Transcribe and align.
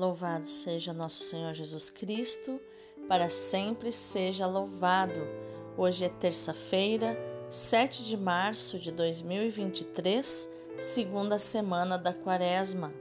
Louvado 0.00 0.46
seja 0.46 0.94
nosso 0.94 1.24
Senhor 1.24 1.52
Jesus 1.52 1.90
Cristo, 1.90 2.58
para 3.06 3.28
sempre 3.28 3.92
seja 3.92 4.46
louvado. 4.46 5.20
Hoje 5.76 6.06
é 6.06 6.08
terça-feira, 6.08 7.18
7 7.50 8.04
de 8.04 8.16
março 8.16 8.78
de 8.78 8.92
2023, 8.92 10.54
segunda 10.78 11.38
semana 11.38 11.98
da 11.98 12.14
Quaresma. 12.14 12.94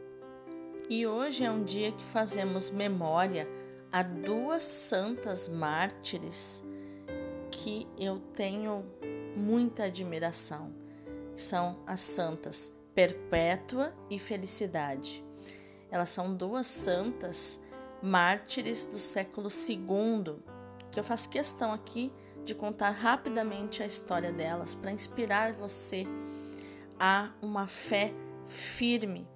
E 0.90 1.08
hoje 1.08 1.46
é 1.46 1.50
um 1.50 1.64
dia 1.64 1.94
que 1.94 2.04
fazemos 2.04 2.70
memória 2.70 3.48
a 3.94 4.04
duas 4.04 4.66
santas 4.66 5.48
mártires 5.48 6.66
que 7.50 7.88
eu 7.98 8.20
tenho 8.34 8.86
muita 9.38 9.86
admiração. 9.86 10.76
São 11.34 11.82
as 11.88 12.02
santas 12.02 12.82
Perpétua 12.94 13.96
e 14.10 14.20
Felicidade. 14.20 15.29
Elas 15.92 16.10
são 16.10 16.34
duas 16.34 16.68
santas 16.68 17.64
mártires 18.02 18.86
do 18.86 19.00
século 19.00 19.50
II, 19.50 20.38
que 20.92 21.00
eu 21.00 21.04
faço 21.04 21.30
questão 21.30 21.72
aqui 21.74 22.12
de 22.46 22.56
contar 22.56 22.92
rapidamente 22.92 23.84
a 23.84 23.86
história 23.86 24.32
delas 24.32 24.74
para 24.74 24.92
inspirar 24.92 25.54
você 25.54 26.08
a 27.00 27.32
uma 27.42 27.68
fé 27.68 28.14
firme, 28.46 29.28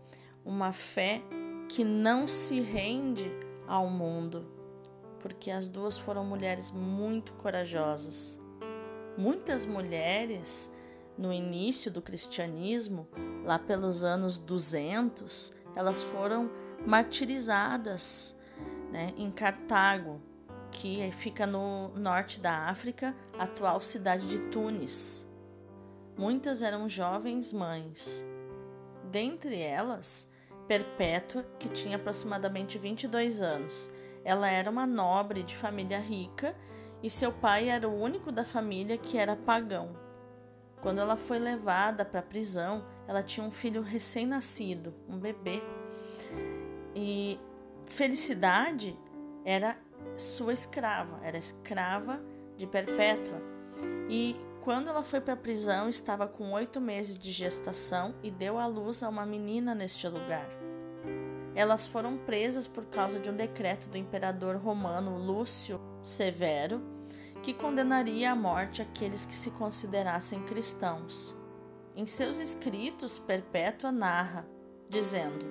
uma 0.44 0.72
fé 0.72 1.22
que 1.70 1.84
não 1.84 2.27
se 2.27 2.60
rende 2.62 3.32
ao 3.68 3.90
mundo, 3.90 4.52
porque 5.20 5.49
as 5.49 5.68
duas 5.68 5.98
foram 5.98 6.26
mulheres 6.26 6.72
muito 6.72 7.34
corajosas. 7.34 8.41
Muitas 9.18 9.66
mulheres 9.66 10.74
no 11.18 11.32
início 11.32 11.91
do 11.91 12.02
cristianismo, 12.02 13.08
lá 13.46 13.60
pelos 13.60 14.04
anos 14.04 14.38
200, 14.38 15.54
elas 15.76 16.04
foram 16.04 16.50
martirizadas 16.86 18.38
né, 18.91 19.13
em 19.18 19.32
Cartago, 19.32 20.22
que 20.72 21.12
fica 21.12 21.46
no 21.46 21.90
norte 21.90 22.40
da 22.40 22.70
África, 22.70 23.16
atual 23.38 23.79
cidade 23.79 24.27
de 24.27 24.40
Tunis. 24.49 25.27
Muitas 26.18 26.62
eram 26.62 26.88
jovens 26.88 27.54
mães. 27.54 28.26
Dentre 29.12 29.60
elas, 29.60 30.32
Perpétua, 30.68 31.44
que 31.60 31.70
tinha 31.70 31.98
aproximadamente 31.98 32.77
22 32.77 33.41
anos. 33.41 33.91
Ela 34.24 34.49
era 34.49 34.70
uma 34.70 34.88
nobre 34.88 35.44
de 35.44 35.55
família 35.55 35.99
rica 35.99 36.55
e 37.01 37.10
seu 37.10 37.32
pai 37.32 37.70
era 37.70 37.88
o 37.88 37.99
único 37.99 38.32
da 38.32 38.46
família 38.46 38.98
que 38.98 39.18
era 39.18 39.35
pagão. 39.35 39.96
Quando 40.82 40.99
ela 40.99 41.18
foi 41.18 41.38
levada 41.38 42.05
para 42.05 42.21
a 42.21 42.24
prisão, 42.24 42.85
ela 43.07 43.21
tinha 43.21 43.46
um 43.46 43.51
filho 43.51 43.82
recém-nascido, 43.82 44.93
um 45.07 45.20
bebê. 45.20 45.62
E 46.96 47.40
Felicidade 47.85 48.98
era 49.43 49.77
sua 50.18 50.54
escrava, 50.54 51.20
era 51.23 51.37
escrava 51.37 52.23
de 52.55 52.68
Perpétua. 52.68 53.41
E 54.10 54.35
quando 54.62 54.90
ela 54.90 55.04
foi 55.04 55.20
para 55.20 55.34
a 55.34 55.37
prisão, 55.37 55.90
estava 55.90 56.27
com 56.27 56.51
oito 56.54 56.79
meses 56.79 57.20
de 57.20 57.32
gestação 57.32 58.15
e 58.23 58.32
deu 58.32 58.57
à 58.57 58.65
luz 58.65 59.04
a 59.04 59.10
uma 59.10 59.26
menina 59.26 59.76
neste 59.76 60.07
lugar. 60.07 60.48
Elas 61.55 61.85
foram 61.85 62.17
presas 62.17 62.67
por 62.67 62.85
causa 62.85 63.20
de 63.20 63.29
um 63.29 63.35
decreto 63.35 63.90
do 63.90 63.98
imperador 63.98 64.56
romano 64.56 65.17
Lúcio 65.17 65.79
Severo, 66.01 66.81
que 67.41 67.53
condenaria 67.53 68.31
à 68.31 68.35
morte 68.35 68.81
aqueles 68.81 69.25
que 69.25 69.35
se 69.35 69.51
considerassem 69.51 70.41
cristãos. 70.44 71.43
Em 71.96 72.08
seus 72.08 72.40
escritos, 72.40 73.19
Perpétua 73.19 73.91
narra, 73.91 74.47
dizendo: 74.90 75.46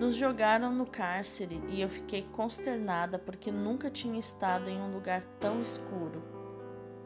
Nos 0.00 0.16
jogaram 0.16 0.74
no 0.74 0.84
cárcere 0.84 1.62
e 1.68 1.80
eu 1.80 1.88
fiquei 1.88 2.22
consternada 2.22 3.20
porque 3.20 3.52
nunca 3.52 3.88
tinha 3.88 4.18
estado 4.18 4.68
em 4.68 4.80
um 4.80 4.92
lugar 4.92 5.24
tão 5.38 5.62
escuro. 5.62 6.24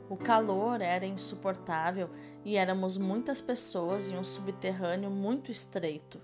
O 0.09 0.17
calor 0.17 0.81
era 0.81 1.05
insuportável 1.05 2.09
e 2.43 2.57
éramos 2.57 2.97
muitas 2.97 3.39
pessoas 3.39 4.09
em 4.09 4.17
um 4.17 4.25
subterrâneo 4.25 5.11
muito 5.11 5.53
estreito. 5.53 6.19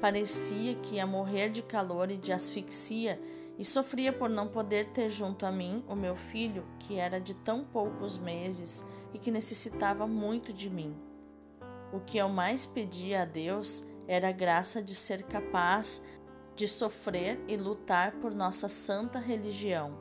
Parecia 0.00 0.76
que 0.76 0.94
ia 0.94 1.08
morrer 1.08 1.50
de 1.50 1.62
calor 1.62 2.08
e 2.12 2.16
de 2.16 2.32
asfixia 2.32 3.20
e 3.58 3.64
sofria 3.64 4.12
por 4.12 4.30
não 4.30 4.46
poder 4.46 4.86
ter 4.86 5.10
junto 5.10 5.44
a 5.44 5.50
mim 5.50 5.84
o 5.88 5.96
meu 5.96 6.14
filho, 6.14 6.64
que 6.78 7.00
era 7.00 7.20
de 7.20 7.34
tão 7.34 7.64
poucos 7.64 8.16
meses 8.16 8.86
e 9.12 9.18
que 9.18 9.32
necessitava 9.32 10.06
muito 10.06 10.52
de 10.52 10.70
mim. 10.70 11.07
O 11.92 12.00
que 12.00 12.18
eu 12.18 12.28
mais 12.28 12.66
pedia 12.66 13.22
a 13.22 13.24
Deus 13.24 13.84
era 14.06 14.28
a 14.28 14.32
graça 14.32 14.82
de 14.82 14.94
ser 14.94 15.22
capaz 15.24 16.02
de 16.54 16.66
sofrer 16.66 17.40
e 17.46 17.56
lutar 17.56 18.12
por 18.18 18.34
nossa 18.34 18.68
santa 18.68 19.18
religião. 19.18 19.96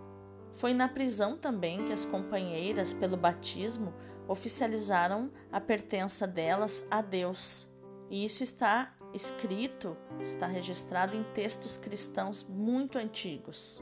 Foi 0.52 0.74
na 0.74 0.88
prisão 0.88 1.38
também 1.38 1.86
que 1.86 1.94
as 1.94 2.04
companheiras, 2.04 2.94
pelo 2.94 3.16
batismo, 3.16 3.94
oficializaram 4.28 5.32
a 5.52 5.62
pertença 5.62 6.28
delas 6.28 6.88
a 6.90 7.02
Deus. 7.02 7.76
E 8.10 8.26
isso 8.26 8.44
está 8.44 8.96
escrito, 9.14 9.96
está 10.20 10.48
registrado 10.48 11.16
em 11.16 11.24
textos 11.34 11.78
cristãos 11.78 12.44
muito 12.44 12.98
antigos. 12.98 13.82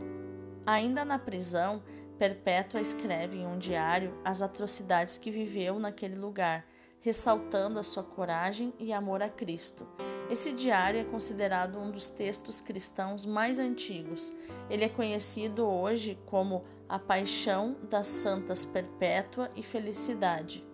Ainda 0.65 1.05
na 1.05 1.17
prisão, 1.17 1.81
Perpétua 2.17 2.79
escreve 2.79 3.39
em 3.39 3.45
um 3.45 3.57
diário 3.57 4.17
as 4.23 4.41
atrocidades 4.41 5.17
que 5.17 5.31
viveu 5.31 5.79
naquele 5.79 6.15
lugar, 6.15 6.65
ressaltando 7.05 7.79
a 7.79 7.83
sua 7.83 8.03
coragem 8.03 8.73
e 8.77 8.91
amor 8.91 9.21
a 9.21 9.29
Cristo 9.29 9.87
esse 10.27 10.53
diário 10.53 10.99
é 10.99 11.03
considerado 11.03 11.79
um 11.79 11.91
dos 11.91 12.09
textos 12.09 12.59
cristãos 12.59 13.27
mais 13.27 13.59
antigos. 13.59 14.33
Ele 14.69 14.85
é 14.85 14.89
conhecido 14.89 15.67
hoje 15.67 16.19
como 16.25 16.63
A 16.89 16.97
Paixão 16.97 17.77
das 17.89 18.07
Santas 18.07 18.65
Perpétua 18.65 19.49
e 19.55 19.61
Felicidade. 19.61 20.65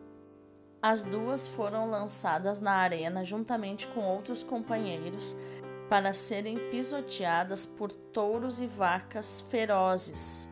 As 0.81 1.03
duas 1.03 1.47
foram 1.47 1.89
lançadas 1.89 2.61
na 2.61 2.71
arena 2.71 3.25
juntamente 3.25 3.87
com 3.89 3.99
outros 4.01 4.41
companheiros 4.41 5.35
para 5.89 6.13
serem 6.13 6.57
pisoteadas 6.69 7.65
por 7.65 7.91
touros 7.91 8.61
e 8.61 8.67
vacas 8.67 9.41
ferozes. 9.41 10.47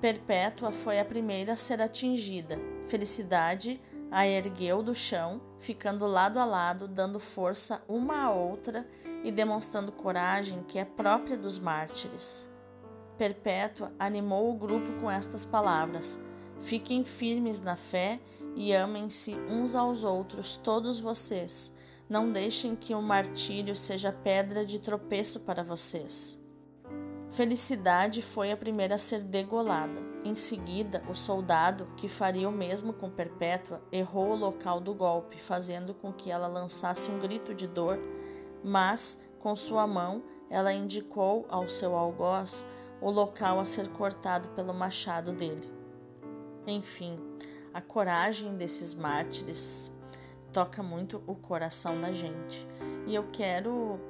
Perpétua 0.00 0.72
foi 0.72 0.98
a 0.98 1.04
primeira 1.04 1.52
a 1.52 1.56
ser 1.56 1.80
atingida. 1.80 2.58
Felicidade 2.88 3.80
a 4.10 4.26
ergueu 4.26 4.82
do 4.82 4.94
chão, 4.94 5.40
ficando 5.58 6.06
lado 6.06 6.38
a 6.38 6.44
lado, 6.44 6.88
dando 6.88 7.20
força 7.20 7.82
uma 7.88 8.24
à 8.24 8.30
outra 8.30 8.88
e 9.24 9.30
demonstrando 9.30 9.92
coragem 9.92 10.62
que 10.62 10.78
é 10.78 10.84
própria 10.84 11.36
dos 11.36 11.58
mártires. 11.58 12.48
Perpétua 13.16 13.92
animou 13.98 14.50
o 14.50 14.54
grupo 14.54 14.92
com 15.00 15.10
estas 15.10 15.44
palavras: 15.44 16.20
Fiquem 16.58 17.04
firmes 17.04 17.60
na 17.60 17.76
fé 17.76 18.20
e 18.56 18.74
amem-se 18.74 19.34
uns 19.48 19.74
aos 19.74 20.04
outros, 20.04 20.56
todos 20.56 20.98
vocês. 21.00 21.72
Não 22.08 22.32
deixem 22.32 22.74
que 22.74 22.94
o 22.94 23.02
martírio 23.02 23.76
seja 23.76 24.10
pedra 24.10 24.64
de 24.64 24.78
tropeço 24.78 25.40
para 25.40 25.62
vocês. 25.62 26.37
Felicidade 27.30 28.22
foi 28.22 28.50
a 28.50 28.56
primeira 28.56 28.94
a 28.94 28.98
ser 28.98 29.22
degolada. 29.22 30.00
Em 30.24 30.34
seguida, 30.34 31.02
o 31.08 31.14
soldado, 31.14 31.84
que 31.96 32.08
faria 32.08 32.48
o 32.48 32.52
mesmo 32.52 32.92
com 32.92 33.10
Perpétua, 33.10 33.82
errou 33.92 34.30
o 34.30 34.36
local 34.36 34.80
do 34.80 34.94
golpe, 34.94 35.38
fazendo 35.38 35.92
com 35.92 36.10
que 36.10 36.30
ela 36.30 36.46
lançasse 36.46 37.10
um 37.10 37.18
grito 37.18 37.54
de 37.54 37.66
dor, 37.66 37.98
mas, 38.64 39.24
com 39.38 39.54
sua 39.54 39.86
mão, 39.86 40.22
ela 40.48 40.72
indicou 40.72 41.46
ao 41.50 41.68
seu 41.68 41.94
algoz 41.94 42.66
o 43.00 43.10
local 43.10 43.60
a 43.60 43.64
ser 43.64 43.88
cortado 43.90 44.48
pelo 44.50 44.72
machado 44.72 45.32
dele. 45.32 45.70
Enfim, 46.66 47.18
a 47.74 47.80
coragem 47.80 48.56
desses 48.56 48.94
mártires 48.94 49.92
toca 50.50 50.82
muito 50.82 51.22
o 51.26 51.34
coração 51.34 52.00
da 52.00 52.10
gente. 52.10 52.66
E 53.06 53.14
eu 53.14 53.28
quero 53.30 54.00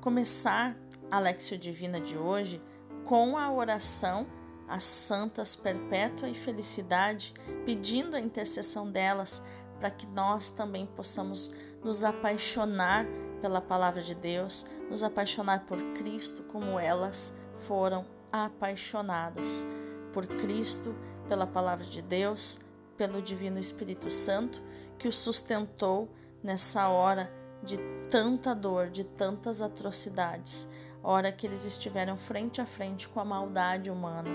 começar 0.00 0.76
a 1.10 1.18
Lexio 1.18 1.58
Divina 1.58 2.00
de 2.00 2.16
hoje 2.16 2.62
com 3.04 3.36
a 3.36 3.50
oração 3.50 4.26
às 4.68 4.84
santas 4.84 5.56
perpétua 5.56 6.28
e 6.28 6.34
felicidade, 6.34 7.32
pedindo 7.64 8.16
a 8.16 8.20
intercessão 8.20 8.90
delas 8.90 9.42
para 9.78 9.90
que 9.90 10.06
nós 10.08 10.50
também 10.50 10.86
possamos 10.86 11.52
nos 11.82 12.04
apaixonar 12.04 13.06
pela 13.40 13.60
palavra 13.60 14.02
de 14.02 14.14
Deus, 14.14 14.66
nos 14.90 15.02
apaixonar 15.02 15.64
por 15.64 15.80
Cristo 15.94 16.42
como 16.44 16.78
elas 16.78 17.36
foram 17.54 18.04
apaixonadas 18.30 19.66
por 20.12 20.26
Cristo, 20.26 20.94
pela 21.28 21.46
palavra 21.46 21.84
de 21.84 22.02
Deus, 22.02 22.60
pelo 22.96 23.22
Divino 23.22 23.58
Espírito 23.58 24.10
Santo 24.10 24.62
que 24.98 25.08
o 25.08 25.12
sustentou 25.12 26.12
nessa 26.42 26.88
hora 26.88 27.32
de 27.62 27.78
tanta 28.10 28.54
dor, 28.54 28.88
de 28.88 29.04
tantas 29.04 29.62
atrocidades, 29.62 30.68
hora 31.10 31.32
que 31.32 31.46
eles 31.46 31.64
estiveram 31.64 32.18
frente 32.18 32.60
a 32.60 32.66
frente 32.66 33.08
com 33.08 33.18
a 33.18 33.24
maldade 33.24 33.90
humana. 33.90 34.28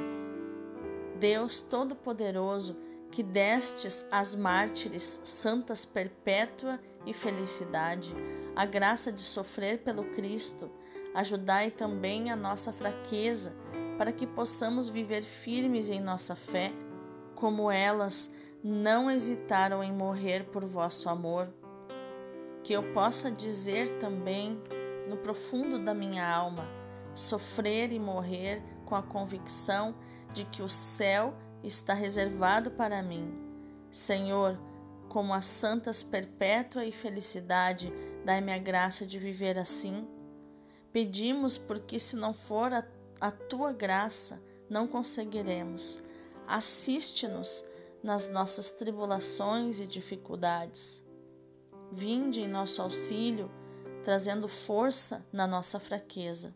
Deus 1.20 1.62
Todo-Poderoso, 1.62 2.76
que 3.12 3.22
destes 3.22 4.08
às 4.12 4.36
mártires 4.36 5.22
santas 5.24 5.86
perpétua 5.86 6.80
e 7.06 7.14
felicidade, 7.14 8.16
a 8.56 8.66
graça 8.66 9.12
de 9.12 9.22
sofrer 9.22 9.84
pelo 9.84 10.04
Cristo, 10.06 10.72
ajudai 11.14 11.70
também 11.70 12.32
a 12.32 12.36
nossa 12.36 12.74
fraqueza, 12.74 13.56
para 13.96 14.12
que 14.12 14.26
possamos 14.26 14.90
viver 14.90 15.22
firmes 15.22 15.92
em 15.92 16.00
nossa 16.00 16.36
fé, 16.36 16.74
como 17.36 17.70
elas 17.70 18.32
não 18.64 19.12
hesitaram 19.12 19.84
em 19.84 19.92
morrer 19.92 20.46
por 20.46 20.66
vosso 20.66 21.08
amor. 21.08 21.54
Que 22.64 22.74
eu 22.74 22.82
possa 22.94 23.30
dizer 23.30 23.92
também, 24.00 24.60
no 25.08 25.18
profundo 25.18 25.80
da 25.80 25.94
minha 25.94 26.28
alma, 26.28 26.68
sofrer 27.14 27.92
e 27.92 28.00
morrer 28.00 28.62
com 28.86 28.96
a 28.96 29.04
convicção 29.04 29.96
de 30.34 30.46
que 30.46 30.62
o 30.62 30.70
céu 30.70 31.34
está 31.64 31.94
reservado 31.94 32.72
para 32.72 33.02
mim. 33.04 33.34
Senhor, 33.92 34.60
como 35.08 35.34
as 35.34 35.46
santas 35.46 36.02
perpétua 36.02 36.86
e 36.86 36.92
felicidade, 36.92 37.94
dai-me 38.26 38.52
a 38.52 38.58
graça 38.58 39.06
de 39.06 39.20
viver 39.20 39.58
assim. 39.58 40.08
Pedimos 40.92 41.58
porque, 41.58 42.00
se 42.00 42.16
não 42.16 42.34
for 42.34 42.74
a, 42.74 42.84
a 43.22 43.32
tua 43.32 43.72
graça, 43.72 44.42
não 44.70 44.88
conseguiremos. 44.88 46.02
Assiste-nos 46.48 47.66
nas 48.02 48.30
nossas 48.30 48.72
tribulações 48.72 49.80
e 49.80 49.88
dificuldades. 49.88 51.04
Vinde 51.92 52.42
em 52.42 52.48
nosso 52.48 52.82
auxílio, 52.82 53.50
trazendo 54.04 54.48
força 54.48 55.26
na 55.32 55.48
nossa 55.48 55.80
fraqueza. 55.80 56.56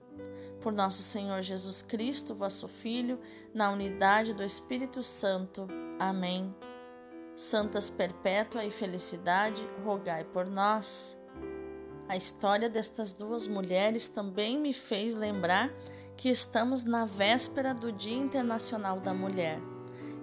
Por 0.62 0.74
nosso 0.74 1.02
Senhor 1.02 1.42
Jesus 1.42 1.82
Cristo, 1.82 2.36
vosso 2.36 2.68
Filho, 2.68 3.20
na 3.54 3.72
unidade 3.72 4.34
do 4.34 4.44
Espírito 4.44 5.02
Santo. 5.02 5.68
Amém. 5.98 6.54
Santas 7.36 7.90
Perpétua 7.90 8.66
e 8.66 8.72
Felicidade, 8.72 9.68
rogai 9.84 10.24
por 10.26 10.50
nós. 10.50 11.18
A 12.10 12.18
história 12.18 12.70
destas 12.70 13.14
duas 13.14 13.48
mulheres 13.48 14.10
também 14.10 14.60
me 14.60 14.74
fez 14.74 15.16
lembrar 15.16 15.70
que 16.18 16.30
estamos 16.30 16.84
na 16.84 17.06
véspera 17.06 17.74
do 17.74 17.92
Dia 17.92 18.18
Internacional 18.18 19.00
da 19.00 19.14
Mulher. 19.14 19.60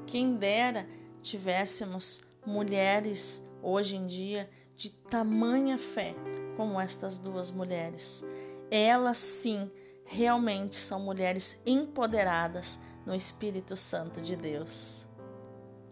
Quem 0.06 0.35
dera 0.35 0.87
tivéssemos 1.23 2.25
mulheres 2.44 3.44
hoje 3.62 3.97
em 3.97 4.06
dia 4.06 4.50
de 4.76 4.91
tamanha 4.91 5.79
fé 5.79 6.15
como 6.56 6.81
estas 6.81 7.19
duas 7.19 7.51
mulheres. 7.51 8.25
Elas 8.71 9.19
sim, 9.19 9.71
realmente 10.05 10.77
são 10.77 11.01
mulheres 11.01 11.62
empoderadas 11.67 12.81
no 13.06 13.15
Espírito 13.15 13.77
Santo 13.77 14.21
de 14.21 14.37
Deus. 14.37 15.09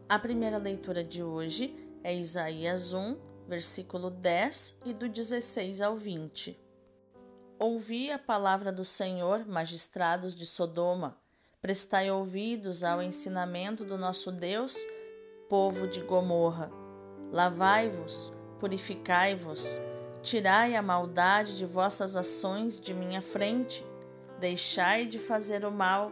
A 0.09 0.19
primeira 0.19 0.59
leitura 0.59 1.03
de 1.03 1.23
hoje 1.23 1.75
é 2.05 2.15
Isaías 2.15 2.93
1, 2.93 3.17
versículo 3.49 4.11
10 4.11 4.81
e 4.87 4.93
do 4.93 5.09
16 5.09 5.81
ao 5.81 5.97
20. 5.97 6.59
Ouvi 7.59 8.11
a 8.11 8.19
palavra 8.19 8.73
do 8.73 8.85
Senhor, 8.85 9.47
magistrados 9.47 10.35
de 10.35 10.45
Sodoma, 10.45 11.17
prestai 11.61 12.11
ouvidos 12.11 12.83
ao 12.83 13.01
ensinamento 13.01 13.85
do 13.85 13.97
nosso 13.97 14.33
Deus, 14.33 14.85
povo 15.49 15.87
de 15.87 16.01
Gomorra. 16.01 16.71
Lavai-vos, 17.31 18.33
purificai-vos, 18.59 19.81
tirai 20.23 20.77
a 20.77 20.83
maldade 20.83 21.59
de 21.59 21.67
vossas 21.67 22.17
ações 22.17 22.81
de 22.81 22.95
minha 22.95 23.21
frente, 23.21 23.85
deixai 24.39 25.07
de 25.07 25.19
fazer 25.19 25.65
o 25.65 25.71
mal, 25.71 26.11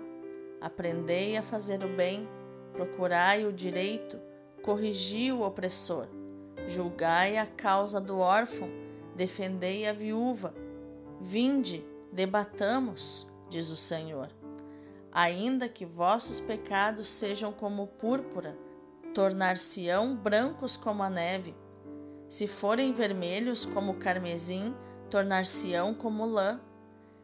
aprendei 0.60 1.36
a 1.36 1.42
fazer 1.42 1.82
o 1.84 1.88
bem 1.88 2.28
procurai 2.72 3.44
o 3.44 3.52
direito, 3.52 4.20
corrigi 4.62 5.32
o 5.32 5.42
opressor, 5.42 6.06
julgai 6.66 7.36
a 7.36 7.46
causa 7.46 8.00
do 8.00 8.18
órfão, 8.18 8.68
defendei 9.14 9.86
a 9.88 9.92
viúva. 9.92 10.54
Vinde, 11.20 11.84
debatamos, 12.12 13.30
diz 13.48 13.70
o 13.70 13.76
Senhor. 13.76 14.30
Ainda 15.12 15.68
que 15.68 15.84
vossos 15.84 16.40
pecados 16.40 17.08
sejam 17.08 17.52
como 17.52 17.86
púrpura, 17.86 18.56
tornar-se-ão 19.12 20.16
brancos 20.16 20.76
como 20.76 21.02
a 21.02 21.10
neve. 21.10 21.54
Se 22.30 22.46
forem 22.46 22.92
vermelhos 22.92 23.66
como 23.66 23.94
carmesim, 23.94 24.72
tornar-se-ão 25.10 25.92
como 25.92 26.24
lã. 26.24 26.60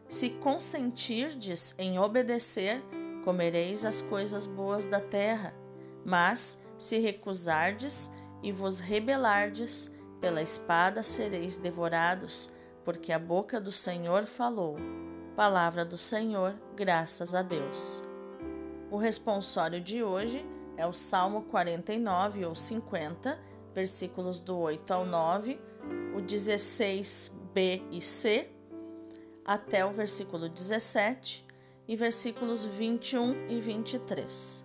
Se 0.09 0.31
consentirdes 0.31 1.77
em 1.79 1.97
obedecer, 1.97 2.83
comereis 3.25 3.85
as 3.85 4.03
coisas 4.03 4.47
boas 4.47 4.85
da 4.85 4.99
terra. 4.99 5.55
Mas, 6.05 6.65
se 6.77 6.99
recusardes 6.99 8.11
e 8.43 8.51
vos 8.51 8.81
rebelardes, 8.81 9.95
pela 10.21 10.43
espada 10.43 11.05
sereis 11.05 11.57
devorados, 11.57 12.51
porque 12.85 13.13
a 13.13 13.19
boca 13.19 13.61
do 13.61 13.71
Senhor 13.71 14.25
falou. 14.25 14.77
Palavra 15.37 15.85
do 15.85 15.97
Senhor, 15.97 16.59
graças 16.75 17.33
a 17.33 17.43
Deus. 17.43 18.03
O 18.91 18.97
responsório 18.97 19.81
de 19.81 20.03
hoje 20.03 20.45
é 20.77 20.85
o 20.85 20.93
Salmo 20.93 21.43
49 21.43 22.45
ou 22.45 22.57
50, 22.57 23.39
versículos 23.77 24.41
do 24.41 24.59
8 24.59 24.91
ao 24.91 25.05
9, 25.05 25.61
o 26.17 26.23
16b 26.23 27.83
e 27.93 28.01
c, 28.01 28.51
até 29.45 29.85
o 29.85 29.93
versículo 29.93 30.49
17 30.49 31.47
e 31.87 31.95
versículos 31.95 32.65
21 32.65 33.51
e 33.51 33.61
23. 33.61 34.65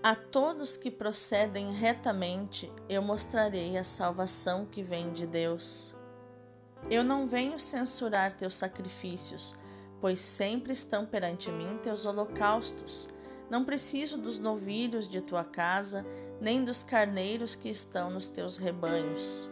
A 0.00 0.14
todos 0.14 0.76
que 0.76 0.92
procedem 0.92 1.72
retamente, 1.72 2.70
eu 2.88 3.02
mostrarei 3.02 3.76
a 3.76 3.82
salvação 3.82 4.64
que 4.64 4.82
vem 4.82 5.12
de 5.12 5.26
Deus. 5.26 5.96
Eu 6.88 7.02
não 7.02 7.26
venho 7.26 7.58
censurar 7.58 8.32
teus 8.32 8.54
sacrifícios, 8.54 9.56
pois 10.00 10.20
sempre 10.20 10.72
estão 10.72 11.04
perante 11.04 11.50
mim 11.50 11.78
teus 11.82 12.06
holocaustos. 12.06 13.08
Não 13.50 13.64
preciso 13.64 14.18
dos 14.18 14.38
novilhos 14.38 15.08
de 15.08 15.20
tua 15.20 15.42
casa, 15.42 16.06
nem 16.44 16.62
dos 16.62 16.82
carneiros 16.82 17.56
que 17.56 17.70
estão 17.70 18.10
nos 18.10 18.28
teus 18.28 18.58
rebanhos. 18.58 19.50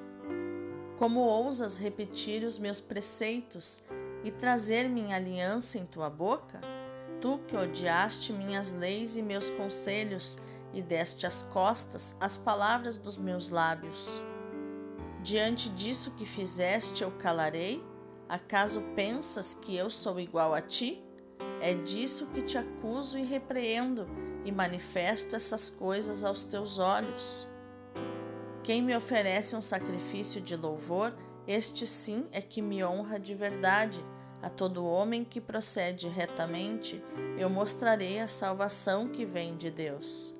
Como 0.98 1.20
ousas 1.20 1.78
repetir 1.78 2.44
os 2.44 2.58
meus 2.58 2.82
preceitos 2.82 3.82
e 4.22 4.30
trazer 4.30 4.90
minha 4.90 5.16
aliança 5.16 5.78
em 5.78 5.86
tua 5.86 6.10
boca? 6.10 6.60
Tu 7.18 7.38
que 7.48 7.56
odiaste 7.56 8.34
minhas 8.34 8.72
leis 8.72 9.16
e 9.16 9.22
meus 9.22 9.48
conselhos 9.48 10.38
e 10.74 10.82
deste 10.82 11.26
as 11.26 11.42
costas 11.42 12.14
às 12.20 12.36
palavras 12.36 12.98
dos 12.98 13.16
meus 13.16 13.48
lábios. 13.48 14.22
Diante 15.22 15.70
disso 15.70 16.10
que 16.10 16.26
fizeste, 16.26 17.02
eu 17.02 17.10
calarei? 17.12 17.82
Acaso 18.28 18.82
pensas 18.94 19.54
que 19.54 19.74
eu 19.74 19.88
sou 19.88 20.20
igual 20.20 20.52
a 20.52 20.60
ti? 20.60 21.02
É 21.62 21.72
disso 21.72 22.26
que 22.34 22.42
te 22.42 22.58
acuso 22.58 23.18
e 23.18 23.24
repreendo, 23.24 24.06
e 24.44 24.52
manifesto 24.52 25.36
essas 25.36 25.70
coisas 25.70 26.24
aos 26.24 26.44
teus 26.44 26.78
olhos. 26.78 27.48
Quem 28.62 28.82
me 28.82 28.96
oferece 28.96 29.56
um 29.56 29.62
sacrifício 29.62 30.40
de 30.40 30.56
louvor, 30.56 31.14
este 31.46 31.86
sim 31.86 32.28
é 32.32 32.40
que 32.40 32.62
me 32.62 32.84
honra 32.84 33.18
de 33.18 33.34
verdade 33.34 34.04
a 34.42 34.50
todo 34.50 34.84
homem 34.84 35.24
que 35.24 35.40
procede 35.40 36.08
retamente, 36.08 37.02
eu 37.38 37.48
mostrarei 37.48 38.18
a 38.18 38.26
salvação 38.26 39.06
que 39.06 39.24
vem 39.24 39.56
de 39.56 39.70
Deus. 39.70 40.34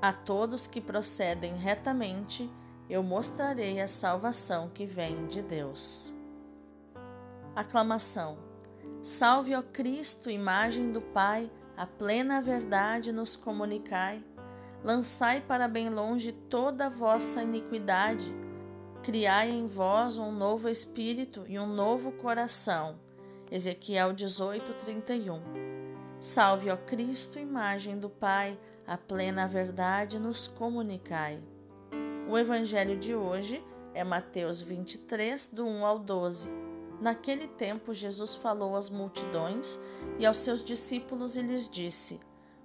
A 0.00 0.12
todos 0.12 0.68
que 0.68 0.80
procedem 0.80 1.56
retamente, 1.56 2.48
eu 2.88 3.02
mostrarei 3.02 3.80
a 3.80 3.88
salvação 3.88 4.70
que 4.70 4.86
vem 4.86 5.26
de 5.26 5.42
Deus. 5.42 6.14
Aclamação. 7.56 8.38
Salve, 9.02 9.56
ó 9.56 9.62
Cristo, 9.62 10.30
imagem 10.30 10.92
do 10.92 11.00
Pai, 11.00 11.50
a 11.76 11.86
plena 11.86 12.40
verdade 12.40 13.12
nos 13.12 13.36
comunicai. 13.36 14.24
Lançai 14.82 15.40
para 15.40 15.66
bem 15.66 15.88
longe 15.88 16.32
toda 16.32 16.86
a 16.86 16.90
vossa 16.90 17.42
iniquidade 17.42 18.34
criai 19.04 19.50
em 19.50 19.66
vós 19.66 20.16
um 20.16 20.32
novo 20.32 20.66
espírito 20.66 21.44
e 21.46 21.58
um 21.58 21.66
novo 21.66 22.10
coração. 22.12 22.98
Ezequiel 23.52 24.14
18, 24.14 24.72
31. 24.72 25.42
Salve, 26.18 26.70
ó 26.70 26.76
Cristo, 26.76 27.38
imagem 27.38 27.98
do 27.98 28.08
Pai, 28.08 28.58
a 28.86 28.96
plena 28.96 29.46
verdade 29.46 30.18
nos 30.18 30.46
comunicai. 30.46 31.38
O 32.30 32.38
evangelho 32.38 32.96
de 32.96 33.14
hoje 33.14 33.62
é 33.92 34.02
Mateus 34.02 34.62
23, 34.62 35.48
do 35.48 35.66
1 35.66 35.84
ao 35.84 35.98
12. 35.98 36.63
Naquele 37.04 37.46
tempo, 37.46 37.92
Jesus 37.92 38.34
falou 38.34 38.74
às 38.74 38.88
multidões 38.88 39.78
e 40.18 40.24
aos 40.24 40.38
seus 40.38 40.64
discípulos 40.64 41.36
e 41.36 41.42
lhes 41.42 41.68
disse: 41.68 42.18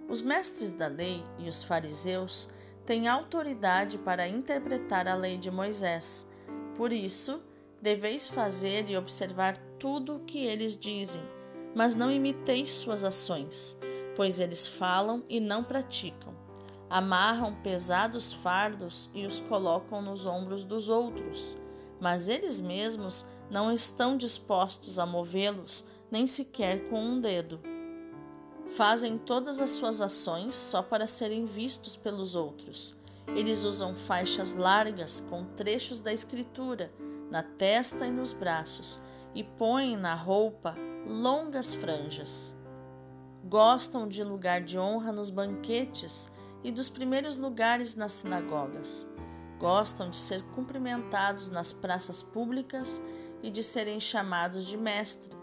Os 0.08 0.22
mestres 0.22 0.72
da 0.72 0.88
lei 0.88 1.22
e 1.38 1.50
os 1.50 1.62
fariseus 1.62 2.48
têm 2.86 3.10
autoridade 3.10 3.98
para 3.98 4.29
interpretar 4.29 5.10
a 5.10 5.13
lei 5.13 5.38
de 5.38 5.51
Moisés 5.51 6.29
por 6.79 6.93
isso, 6.93 7.43
deveis 7.81 8.29
fazer 8.29 8.89
e 8.89 8.96
observar 8.96 9.58
tudo 9.77 10.15
o 10.15 10.19
que 10.24 10.46
eles 10.46 10.77
dizem, 10.77 11.22
mas 11.75 11.93
não 11.93 12.10
imiteis 12.10 12.69
suas 12.69 13.03
ações, 13.03 13.77
pois 14.15 14.39
eles 14.39 14.65
falam 14.65 15.22
e 15.27 15.41
não 15.41 15.62
praticam. 15.62 16.34
Amarram 16.89 17.53
pesados 17.55 18.31
fardos 18.31 19.10
e 19.13 19.27
os 19.27 19.41
colocam 19.41 20.01
nos 20.01 20.25
ombros 20.25 20.63
dos 20.63 20.88
outros, 20.88 21.58
mas 21.99 22.27
eles 22.27 22.59
mesmos 22.59 23.25
não 23.49 23.71
estão 23.71 24.17
dispostos 24.17 24.99
a 24.99 25.05
movê-los 25.05 25.85
nem 26.11 26.25
sequer 26.25 26.89
com 26.89 26.99
um 26.99 27.19
dedo. 27.19 27.59
Fazem 28.65 29.17
todas 29.17 29.59
as 29.59 29.71
suas 29.71 30.01
ações 30.01 30.55
só 30.55 30.81
para 30.81 31.07
serem 31.07 31.45
vistos 31.45 31.95
pelos 31.95 32.35
outros. 32.35 32.95
Eles 33.35 33.63
usam 33.63 33.95
faixas 33.95 34.53
largas 34.53 35.21
com 35.21 35.43
trechos 35.43 35.99
da 35.99 36.13
Escritura 36.13 36.91
na 37.31 37.43
testa 37.43 38.07
e 38.07 38.11
nos 38.11 38.33
braços 38.33 39.01
e 39.35 39.43
põem 39.43 39.95
na 39.95 40.15
roupa 40.15 40.75
longas 41.07 41.73
franjas. 41.73 42.55
Gostam 43.45 44.07
de 44.07 44.23
lugar 44.23 44.61
de 44.61 44.77
honra 44.77 45.11
nos 45.11 45.29
banquetes 45.29 46.31
e 46.63 46.71
dos 46.71 46.89
primeiros 46.89 47.37
lugares 47.37 47.95
nas 47.95 48.11
sinagogas. 48.11 49.07
Gostam 49.59 50.09
de 50.09 50.17
ser 50.17 50.41
cumprimentados 50.55 51.49
nas 51.49 51.73
praças 51.73 52.23
públicas 52.23 53.01
e 53.43 53.51
de 53.51 53.61
serem 53.61 53.99
chamados 53.99 54.65
de 54.65 54.77
mestre. 54.77 55.37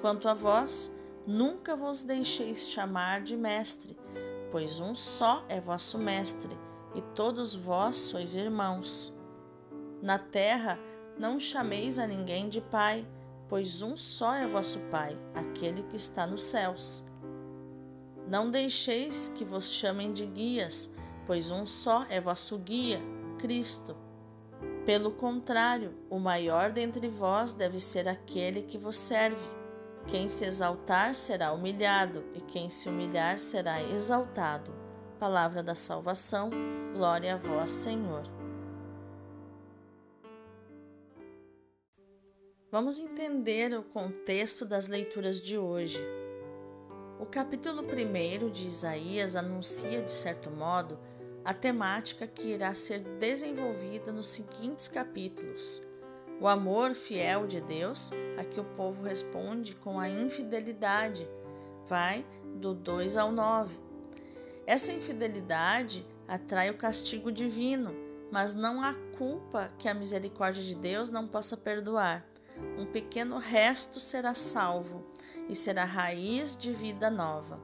Quanto 0.00 0.28
a 0.28 0.34
vós, 0.34 0.96
nunca 1.26 1.76
vos 1.76 2.04
deixeis 2.04 2.68
chamar 2.68 3.22
de 3.22 3.36
mestre, 3.36 3.96
pois 4.50 4.80
um 4.80 4.94
só 4.94 5.44
é 5.48 5.60
vosso 5.60 5.98
mestre, 5.98 6.58
e 6.94 7.00
todos 7.00 7.54
vós 7.54 7.96
sois 7.96 8.34
irmãos. 8.34 9.18
Na 10.02 10.18
terra 10.18 10.78
não 11.18 11.38
chameis 11.38 11.98
a 11.98 12.06
ninguém 12.06 12.48
de 12.48 12.60
pai, 12.60 13.06
pois 13.48 13.82
um 13.82 13.96
só 13.96 14.34
é 14.34 14.46
vosso 14.46 14.80
Pai, 14.90 15.16
aquele 15.34 15.82
que 15.84 15.96
está 15.96 16.26
nos 16.26 16.42
céus. 16.42 17.04
Não 18.28 18.50
deixeis 18.50 19.28
que 19.28 19.44
vos 19.44 19.70
chamem 19.70 20.12
de 20.12 20.26
guias, 20.26 20.94
pois 21.26 21.50
um 21.50 21.64
só 21.64 22.04
é 22.08 22.20
vosso 22.20 22.58
guia, 22.58 23.00
Cristo. 23.38 23.96
Pelo 24.84 25.10
contrário, 25.10 25.96
o 26.10 26.18
maior 26.18 26.70
dentre 26.70 27.08
vós 27.08 27.52
deve 27.52 27.78
ser 27.78 28.08
aquele 28.08 28.62
que 28.62 28.76
vos 28.76 28.96
serve. 28.96 29.48
Quem 30.06 30.28
se 30.28 30.44
exaltar 30.44 31.14
será 31.14 31.52
humilhado, 31.52 32.24
e 32.34 32.40
quem 32.40 32.68
se 32.68 32.88
humilhar 32.88 33.38
será 33.38 33.82
exaltado. 33.82 34.74
Palavra 35.18 35.62
da 35.62 35.74
salvação, 35.74 36.50
glória 36.92 37.34
a 37.34 37.36
vós, 37.38 37.70
Senhor. 37.70 38.22
Vamos 42.70 42.98
entender 42.98 43.72
o 43.72 43.84
contexto 43.84 44.66
das 44.66 44.88
leituras 44.88 45.40
de 45.40 45.56
hoje. 45.56 46.04
O 47.20 47.24
capítulo 47.24 47.82
1 47.82 48.50
de 48.50 48.66
Isaías 48.66 49.36
anuncia, 49.36 50.02
de 50.02 50.10
certo 50.10 50.50
modo, 50.50 50.98
a 51.44 51.52
temática 51.52 52.26
que 52.26 52.48
irá 52.48 52.72
ser 52.72 53.00
desenvolvida 53.00 54.12
nos 54.12 54.28
seguintes 54.28 54.88
capítulos. 54.88 55.82
O 56.40 56.48
amor 56.48 56.94
fiel 56.94 57.46
de 57.46 57.60
Deus, 57.60 58.12
a 58.38 58.44
que 58.44 58.58
o 58.58 58.64
povo 58.64 59.02
responde 59.02 59.76
com 59.76 60.00
a 60.00 60.08
infidelidade, 60.08 61.28
vai 61.84 62.26
do 62.56 62.74
2 62.74 63.16
ao 63.16 63.30
9. 63.30 63.76
Essa 64.66 64.92
infidelidade 64.92 66.04
atrai 66.26 66.70
o 66.70 66.78
castigo 66.78 67.30
divino, 67.30 67.94
mas 68.32 68.54
não 68.54 68.82
há 68.82 68.94
culpa 69.16 69.70
que 69.78 69.88
a 69.88 69.94
misericórdia 69.94 70.62
de 70.62 70.74
Deus 70.74 71.10
não 71.10 71.28
possa 71.28 71.56
perdoar. 71.56 72.26
Um 72.78 72.86
pequeno 72.86 73.38
resto 73.38 74.00
será 74.00 74.32
salvo 74.32 75.04
e 75.48 75.54
será 75.54 75.84
raiz 75.84 76.56
de 76.56 76.72
vida 76.72 77.10
nova. 77.10 77.60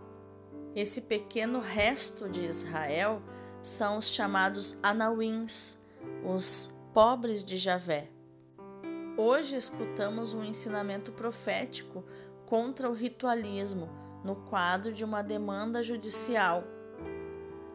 Esse 0.75 1.03
pequeno 1.03 1.61
resto 1.61 2.29
de 2.29 2.45
Israel 2.45 3.23
são 3.63 3.99
os 3.99 4.09
chamados 4.09 4.79
Anauins, 4.83 5.79
os 6.25 6.79
pobres 6.95 7.45
de 7.45 7.57
Javé. 7.57 8.11
Hoje 9.17 9.55
escutamos 9.57 10.33
um 10.33 10.43
ensinamento 10.43 11.13
profético 11.13 12.03
contra 12.47 12.89
o 12.89 12.95
ritualismo 12.95 13.89
no 14.25 14.35
quadro 14.35 14.93
de 14.93 15.05
uma 15.05 15.23
demanda 15.23 15.83
judicial. 15.83 16.65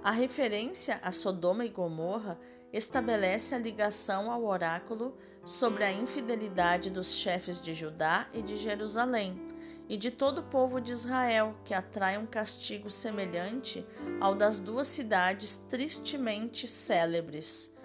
A 0.04 0.12
referência 0.12 1.00
a 1.04 1.12
Sodoma 1.12 1.66
e 1.66 1.70
Gomorra 1.70 2.40
estabelece 2.74 3.54
a 3.54 3.60
ligação 3.60 4.32
ao 4.32 4.46
oráculo 4.46 5.16
sobre 5.46 5.84
a 5.84 5.92
infidelidade 5.92 6.90
dos 6.90 7.14
chefes 7.14 7.62
de 7.62 7.74
Judá 7.74 8.28
e 8.34 8.42
de 8.42 8.58
Jerusalém 8.58 9.55
e 9.88 9.98
de 9.98 10.12
todo 10.12 10.40
o 10.40 10.44
povo 10.44 10.80
de 10.80 10.92
Israel, 10.92 11.56
que 11.64 11.74
atrai 11.74 12.18
um 12.18 12.26
castigo 12.26 12.90
semelhante 12.90 13.86
ao 14.20 14.34
das 14.34 14.60
duas 14.60 14.88
cidades 14.88 15.56
tristemente 15.56 16.68
célebres, 16.68 17.76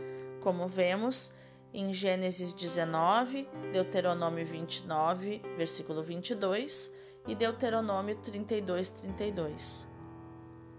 como 0.40 0.66
vemos 0.66 1.34
em 1.72 1.92
Gênesis 1.92 2.52
19, 2.52 3.48
Deuteronômio 3.72 4.44
29, 4.44 5.42
versículo 5.56 6.02
22 6.02 6.92
e 7.28 7.34
Deuteronômio 7.34 8.16
32, 8.16 8.90
32. 8.90 9.86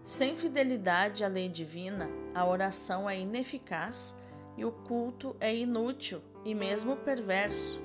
Sem 0.04 0.36
fidelidade 0.36 1.24
à 1.24 1.28
lei 1.28 1.48
divina, 1.48 2.10
a 2.34 2.46
oração 2.46 3.10
é 3.10 3.20
ineficaz 3.20 4.18
e 4.58 4.66
o 4.66 4.72
culto 4.72 5.36
é 5.40 5.56
inútil 5.56 6.22
e 6.44 6.56
mesmo 6.56 6.98
perverso. 6.98 7.82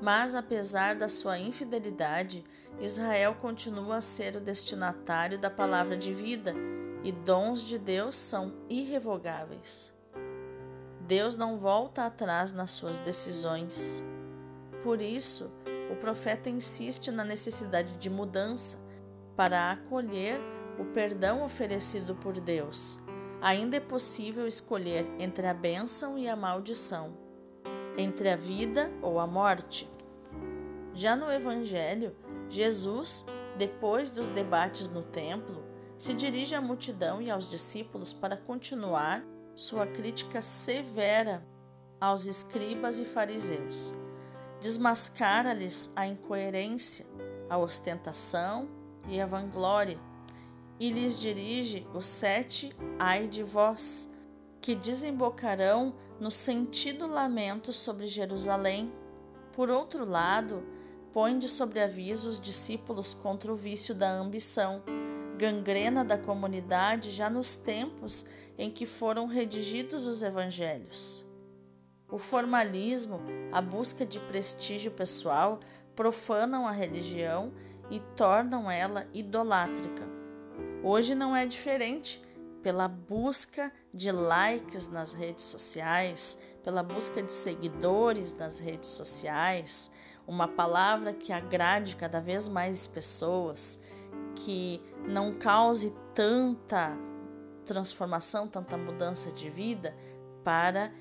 Mas, 0.00 0.34
apesar 0.34 0.94
da 0.94 1.08
sua 1.08 1.38
infidelidade, 1.38 2.44
Israel 2.78 3.34
continua 3.34 3.96
a 3.96 4.00
ser 4.00 4.36
o 4.36 4.40
destinatário 4.40 5.38
da 5.38 5.50
palavra 5.50 5.96
de 5.96 6.12
vida 6.12 6.54
e 7.02 7.10
dons 7.10 7.62
de 7.62 7.78
Deus 7.78 8.16
são 8.16 8.52
irrevogáveis. 8.68 9.94
Deus 11.00 11.36
não 11.36 11.58
volta 11.58 12.06
atrás 12.06 12.52
nas 12.52 12.70
suas 12.70 12.98
decisões. 12.98 14.02
Por 14.82 15.00
isso, 15.00 15.50
o 15.90 15.96
profeta 15.96 16.48
insiste 16.48 17.10
na 17.10 17.24
necessidade 17.24 17.96
de 17.96 18.08
mudança 18.08 18.88
para 19.36 19.72
acolher 19.72 20.40
o 20.78 20.84
perdão 20.92 21.42
oferecido 21.44 22.14
por 22.14 22.38
Deus. 22.38 23.00
Ainda 23.42 23.78
é 23.78 23.80
possível 23.80 24.46
escolher 24.46 25.10
entre 25.18 25.46
a 25.46 25.54
bênção 25.54 26.18
e 26.18 26.28
a 26.28 26.36
maldição, 26.36 27.16
entre 27.96 28.28
a 28.28 28.36
vida 28.36 28.92
ou 29.02 29.18
a 29.18 29.26
morte. 29.26 29.88
Já 30.94 31.16
no 31.16 31.30
Evangelho, 31.32 32.14
Jesus, 32.50 33.26
depois 33.56 34.10
dos 34.10 34.28
debates 34.28 34.90
no 34.90 35.02
templo, 35.02 35.64
se 35.96 36.14
dirige 36.14 36.54
à 36.54 36.60
multidão 36.60 37.22
e 37.22 37.30
aos 37.30 37.48
discípulos 37.48 38.12
para 38.12 38.36
continuar 38.36 39.24
sua 39.54 39.86
crítica 39.86 40.42
severa 40.42 41.46
aos 42.00 42.26
escribas 42.26 42.98
e 42.98 43.04
fariseus. 43.04 43.94
Desmascara-lhes 44.60 45.92
a 45.94 46.06
incoerência, 46.06 47.06
a 47.48 47.56
ostentação 47.56 48.68
e 49.06 49.20
a 49.20 49.26
vanglória, 49.26 49.98
e 50.78 50.90
lhes 50.90 51.20
dirige 51.20 51.86
os 51.94 52.06
sete 52.06 52.74
ai 52.98 53.28
de 53.28 53.42
vós, 53.42 54.14
que 54.60 54.74
desembocarão 54.74 55.94
no 56.18 56.30
sentido 56.30 57.06
lamento 57.06 57.72
sobre 57.72 58.06
Jerusalém. 58.06 58.92
Por 59.52 59.70
outro 59.70 60.08
lado, 60.08 60.66
põe 61.12 61.38
de 61.38 61.48
sobreaviso 61.48 62.28
os 62.28 62.40
discípulos 62.40 63.14
contra 63.14 63.52
o 63.52 63.56
vício 63.56 63.94
da 63.94 64.10
ambição, 64.10 64.82
gangrena 65.36 66.04
da 66.04 66.18
comunidade 66.18 67.10
já 67.10 67.30
nos 67.30 67.54
tempos 67.54 68.26
em 68.58 68.70
que 68.70 68.86
foram 68.86 69.26
redigidos 69.26 70.06
os 70.06 70.22
evangelhos. 70.22 71.24
O 72.10 72.18
formalismo, 72.18 73.20
a 73.52 73.62
busca 73.62 74.04
de 74.04 74.18
prestígio 74.20 74.90
pessoal, 74.90 75.60
profanam 75.94 76.66
a 76.66 76.72
religião 76.72 77.52
e 77.90 78.00
tornam 78.16 78.70
ela 78.70 79.06
idolátrica. 79.12 80.08
Hoje 80.82 81.14
não 81.14 81.36
é 81.36 81.46
diferente. 81.46 82.22
Pela 82.62 82.88
busca 82.88 83.72
de 83.90 84.12
likes 84.12 84.88
nas 84.88 85.14
redes 85.14 85.44
sociais, 85.44 86.40
pela 86.62 86.82
busca 86.82 87.22
de 87.22 87.32
seguidores 87.32 88.34
nas 88.34 88.58
redes 88.58 88.90
sociais, 88.90 89.90
uma 90.26 90.46
palavra 90.46 91.12
que 91.12 91.32
agrade 91.32 91.96
cada 91.96 92.20
vez 92.20 92.48
mais 92.48 92.86
pessoas, 92.86 93.82
que 94.34 94.80
não 95.06 95.34
cause 95.34 95.96
tanta 96.14 96.96
transformação, 97.64 98.48
tanta 98.48 98.76
mudança 98.76 99.32
de 99.32 99.48
vida, 99.50 99.94
para 100.44 100.92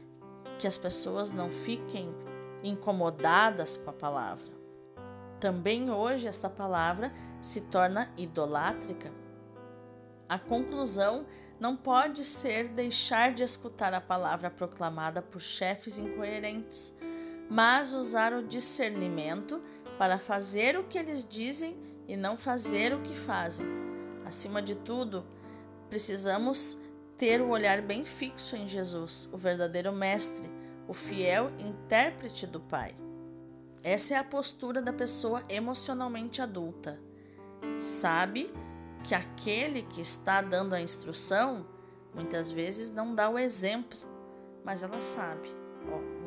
que 0.57 0.67
as 0.67 0.77
pessoas 0.77 1.31
não 1.31 1.49
fiquem 1.49 2.13
incomodadas 2.63 3.77
com 3.77 3.89
a 3.89 3.93
palavra. 3.93 4.51
Também 5.39 5.89
hoje 5.89 6.27
essa 6.27 6.49
palavra 6.49 7.13
se 7.41 7.61
torna 7.61 8.11
idolátrica. 8.17 9.11
A 10.27 10.37
conclusão 10.37 11.25
não 11.59 11.75
pode 11.75 12.23
ser 12.25 12.67
deixar 12.69 13.33
de 13.33 13.43
escutar 13.43 13.93
a 13.93 14.01
palavra 14.01 14.49
proclamada 14.49 15.21
por 15.21 15.39
chefes 15.41 15.97
incoerentes 15.97 16.97
mas 17.49 17.93
usar 17.93 18.33
o 18.33 18.43
discernimento 18.43 19.61
para 19.97 20.19
fazer 20.19 20.77
o 20.77 20.83
que 20.83 20.97
eles 20.97 21.27
dizem 21.27 21.77
e 22.07 22.15
não 22.15 22.37
fazer 22.37 22.93
o 22.93 23.01
que 23.01 23.15
fazem. 23.15 23.67
Acima 24.25 24.61
de 24.61 24.75
tudo, 24.75 25.25
precisamos 25.89 26.79
ter 27.17 27.41
o 27.41 27.49
olhar 27.49 27.81
bem 27.81 28.05
fixo 28.05 28.55
em 28.55 28.67
Jesus, 28.67 29.27
o 29.33 29.37
verdadeiro 29.37 29.91
Mestre, 29.91 30.49
o 30.87 30.93
fiel 30.93 31.51
intérprete 31.59 32.47
do 32.47 32.59
Pai. 32.59 32.95
Essa 33.83 34.13
é 34.13 34.17
a 34.17 34.23
postura 34.23 34.81
da 34.81 34.93
pessoa 34.93 35.41
emocionalmente 35.49 36.41
adulta. 36.41 36.99
Sabe 37.79 38.53
que 39.03 39.15
aquele 39.15 39.81
que 39.83 40.01
está 40.01 40.41
dando 40.41 40.73
a 40.73 40.81
instrução 40.81 41.65
muitas 42.13 42.51
vezes 42.51 42.91
não 42.91 43.13
dá 43.13 43.29
o 43.29 43.37
exemplo, 43.37 43.97
mas 44.63 44.83
ela 44.83 45.01
sabe. 45.01 45.49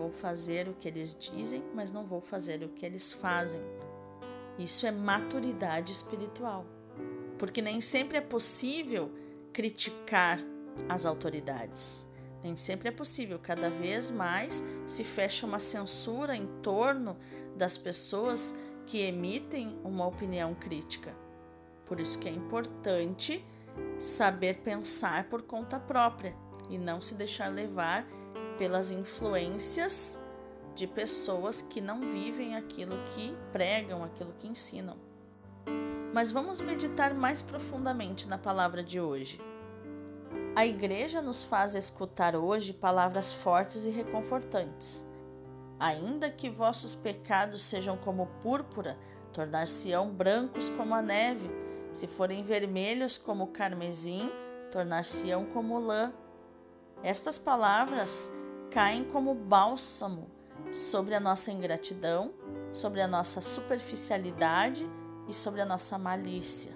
Vou 0.03 0.11
fazer 0.11 0.69
o 0.69 0.75
que 0.75 0.89
eles 0.89 1.17
dizem, 1.17 1.63
mas 1.77 1.93
não 1.93 2.05
vou 2.05 2.21
fazer 2.21 2.65
o 2.65 2.69
que 2.71 2.85
eles 2.85 3.13
fazem. 3.13 3.61
Isso 4.59 4.85
é 4.85 4.91
maturidade 4.91 5.93
espiritual. 5.93 6.67
Porque 7.39 7.63
nem 7.63 7.81
sempre 7.81 8.19
é 8.19 8.21
possível 8.21 9.13
criticar 9.53 10.41
as 10.89 11.07
autoridades. 11.07 12.09
Nem 12.43 12.57
sempre 12.57 12.89
é 12.89 12.91
possível. 12.91 13.39
Cada 13.39 13.71
vez 13.71 14.11
mais 14.11 14.65
se 14.85 15.05
fecha 15.05 15.47
uma 15.47 15.61
censura 15.61 16.35
em 16.35 16.49
torno 16.63 17.17
das 17.57 17.77
pessoas 17.77 18.57
que 18.85 19.03
emitem 19.03 19.81
uma 19.85 20.05
opinião 20.05 20.53
crítica. 20.53 21.17
Por 21.87 22.01
isso 22.01 22.19
que 22.19 22.29
é 22.29 22.33
importante 22.33 23.45
saber 24.01 24.63
pensar 24.65 25.29
por 25.29 25.43
conta 25.43 25.79
própria 25.79 26.37
e 26.69 26.77
não 26.77 27.01
se 27.01 27.15
deixar 27.15 27.47
levar 27.53 28.05
pelas 28.59 28.91
influências 28.91 30.23
de 30.75 30.87
pessoas 30.87 31.61
que 31.61 31.81
não 31.81 32.07
vivem 32.07 32.57
aquilo 32.57 32.97
que 33.15 33.37
pregam, 33.53 34.03
aquilo 34.03 34.33
que 34.33 34.49
ensinam. 34.49 34.97
Mas 36.15 36.31
vamos 36.31 36.61
meditar 36.61 37.15
mais 37.15 37.43
profundamente 37.43 38.29
na 38.29 38.39
palavra 38.39 38.83
de 38.83 39.01
hoje. 39.01 39.41
A 40.55 40.67
igreja 40.67 41.23
nos 41.23 41.45
faz 41.45 41.75
escutar 41.75 42.37
hoje 42.37 42.75
palavras 42.75 43.33
fortes 43.33 43.87
e 43.87 43.91
reconfortantes. 43.91 45.07
Ainda 45.81 46.31
que 46.31 46.51
vossos 46.51 46.95
pecados 46.95 47.63
sejam 47.63 47.97
como 47.97 48.27
púrpura, 48.43 48.99
tornar-se-ão 49.33 50.11
brancos 50.11 50.69
como 50.69 50.95
a 50.95 51.01
neve. 51.01 51.51
Se 51.93 52.07
forem 52.07 52.43
vermelhos 52.43 53.17
como 53.17 53.49
carmesim, 53.49 54.31
tornar-se-ão 54.71 55.47
como 55.47 55.79
lã. 55.79 56.13
Estas 57.03 57.39
palavras 57.39 58.31
caem 58.73 59.05
como 59.05 59.35
bálsamo 59.35 60.31
sobre 60.73 61.15
a 61.15 61.21
nossa 61.21 61.53
ingratidão, 61.53 62.33
sobre 62.73 63.03
a 63.03 63.09
nossa 63.09 63.43
superficialidade 63.43 64.91
e 65.29 65.35
sobre 65.35 65.61
a 65.61 65.67
nossa 65.67 65.99
malícia. 65.99 66.75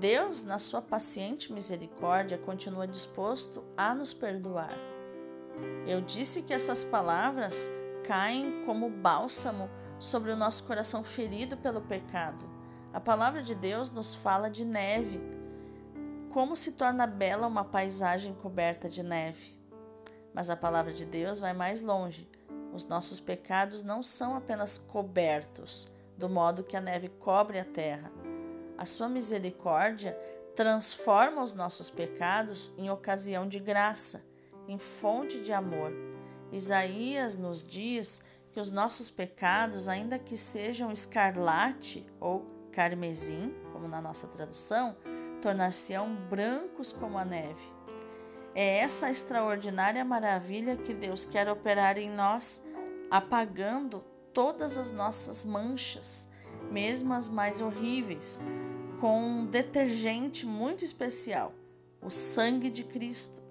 Deus, 0.00 0.42
na 0.42 0.58
sua 0.58 0.80
paciente 0.80 1.52
misericórdia, 1.52 2.38
continua 2.38 2.86
disposto 2.86 3.62
a 3.76 3.94
nos 3.94 4.14
perdoar. 4.14 4.74
Eu 5.86 6.00
disse 6.00 6.42
que 6.42 6.54
essas 6.54 6.84
palavras 6.84 7.70
caem 8.04 8.62
como 8.64 8.88
bálsamo 8.88 9.68
sobre 9.98 10.30
o 10.30 10.36
nosso 10.36 10.64
coração 10.64 11.04
ferido 11.04 11.56
pelo 11.58 11.82
pecado. 11.82 12.48
A 12.94 13.00
palavra 13.00 13.42
de 13.42 13.54
Deus 13.54 13.90
nos 13.90 14.14
fala 14.14 14.48
de 14.48 14.64
neve. 14.64 15.20
Como 16.30 16.56
se 16.56 16.72
torna 16.72 17.06
bela 17.06 17.46
uma 17.46 17.64
paisagem 17.64 18.32
coberta 18.32 18.88
de 18.88 19.02
neve. 19.02 19.57
Mas 20.38 20.50
a 20.50 20.56
palavra 20.56 20.92
de 20.92 21.04
Deus 21.04 21.40
vai 21.40 21.52
mais 21.52 21.82
longe. 21.82 22.30
Os 22.72 22.84
nossos 22.84 23.18
pecados 23.18 23.82
não 23.82 24.04
são 24.04 24.36
apenas 24.36 24.78
cobertos, 24.78 25.90
do 26.16 26.28
modo 26.28 26.62
que 26.62 26.76
a 26.76 26.80
neve 26.80 27.08
cobre 27.08 27.58
a 27.58 27.64
terra 27.64 28.12
a 28.78 28.86
sua 28.86 29.08
misericórdia 29.08 30.16
transforma 30.54 31.42
os 31.42 31.52
nossos 31.52 31.90
pecados 31.90 32.72
em 32.78 32.88
ocasião 32.88 33.46
de 33.46 33.58
graça, 33.58 34.24
em 34.68 34.78
fonte 34.78 35.40
de 35.40 35.52
amor. 35.52 35.92
Isaías 36.52 37.36
nos 37.36 37.62
diz 37.62 38.22
que 38.52 38.60
os 38.60 38.70
nossos 38.70 39.10
pecados, 39.10 39.88
ainda 39.88 40.18
que 40.18 40.36
sejam 40.36 40.92
escarlate 40.92 42.06
ou 42.20 42.46
carmesim, 42.70 43.52
como 43.72 43.88
na 43.88 44.00
nossa 44.00 44.28
tradução, 44.28 44.96
tornar-se-ão 45.42 46.14
brancos 46.28 46.92
como 46.92 47.18
a 47.18 47.24
neve. 47.24 47.77
É 48.60 48.78
essa 48.78 49.08
extraordinária 49.08 50.04
maravilha 50.04 50.76
que 50.76 50.92
Deus 50.92 51.24
quer 51.24 51.48
operar 51.48 51.96
em 51.96 52.10
nós, 52.10 52.66
apagando 53.08 54.04
todas 54.34 54.76
as 54.76 54.90
nossas 54.90 55.44
manchas, 55.44 56.30
mesmo 56.68 57.14
as 57.14 57.28
mais 57.28 57.60
horríveis, 57.60 58.42
com 59.00 59.22
um 59.22 59.44
detergente 59.44 60.44
muito 60.44 60.84
especial, 60.84 61.54
o 62.02 62.10
sangue 62.10 62.68
de 62.68 62.82
Cristo, 62.82 63.44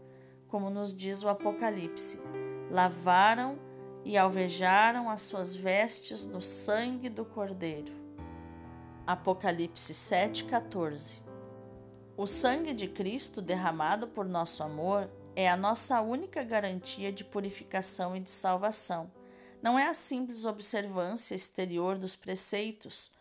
como 0.50 0.70
nos 0.70 0.93
diz 0.93 1.24
o 1.24 1.30
Apocalipse. 1.30 2.20
Lavaram 2.70 3.58
e 4.04 4.17
alvejaram 4.17 5.10
as 5.10 5.22
suas 5.22 5.56
vestes 5.56 6.28
no 6.28 6.41
sangue 6.41 7.08
do 7.08 7.24
Cordeiro. 7.24 7.93
Apocalipse 9.06 9.93
7,14 9.93 11.27
O 12.17 12.25
sangue 12.25 12.73
de 12.73 12.88
Cristo 12.88 13.43
derramado 13.43 14.08
por 14.08 14.25
nosso 14.25 14.63
amor 14.63 15.08
é 15.36 15.47
a 15.47 15.56
nossa 15.56 16.01
única 16.01 16.43
garantia 16.43 17.12
de 17.12 17.23
purificação 17.23 18.15
e 18.15 18.19
de 18.19 18.32
salvação. 18.32 19.12
Não 19.62 19.77
é 19.77 19.88
a 19.88 19.93
simples 19.93 20.43
observância 20.43 21.36
exterior 21.36 21.95
dos 21.95 22.15
preceitos 22.15 23.12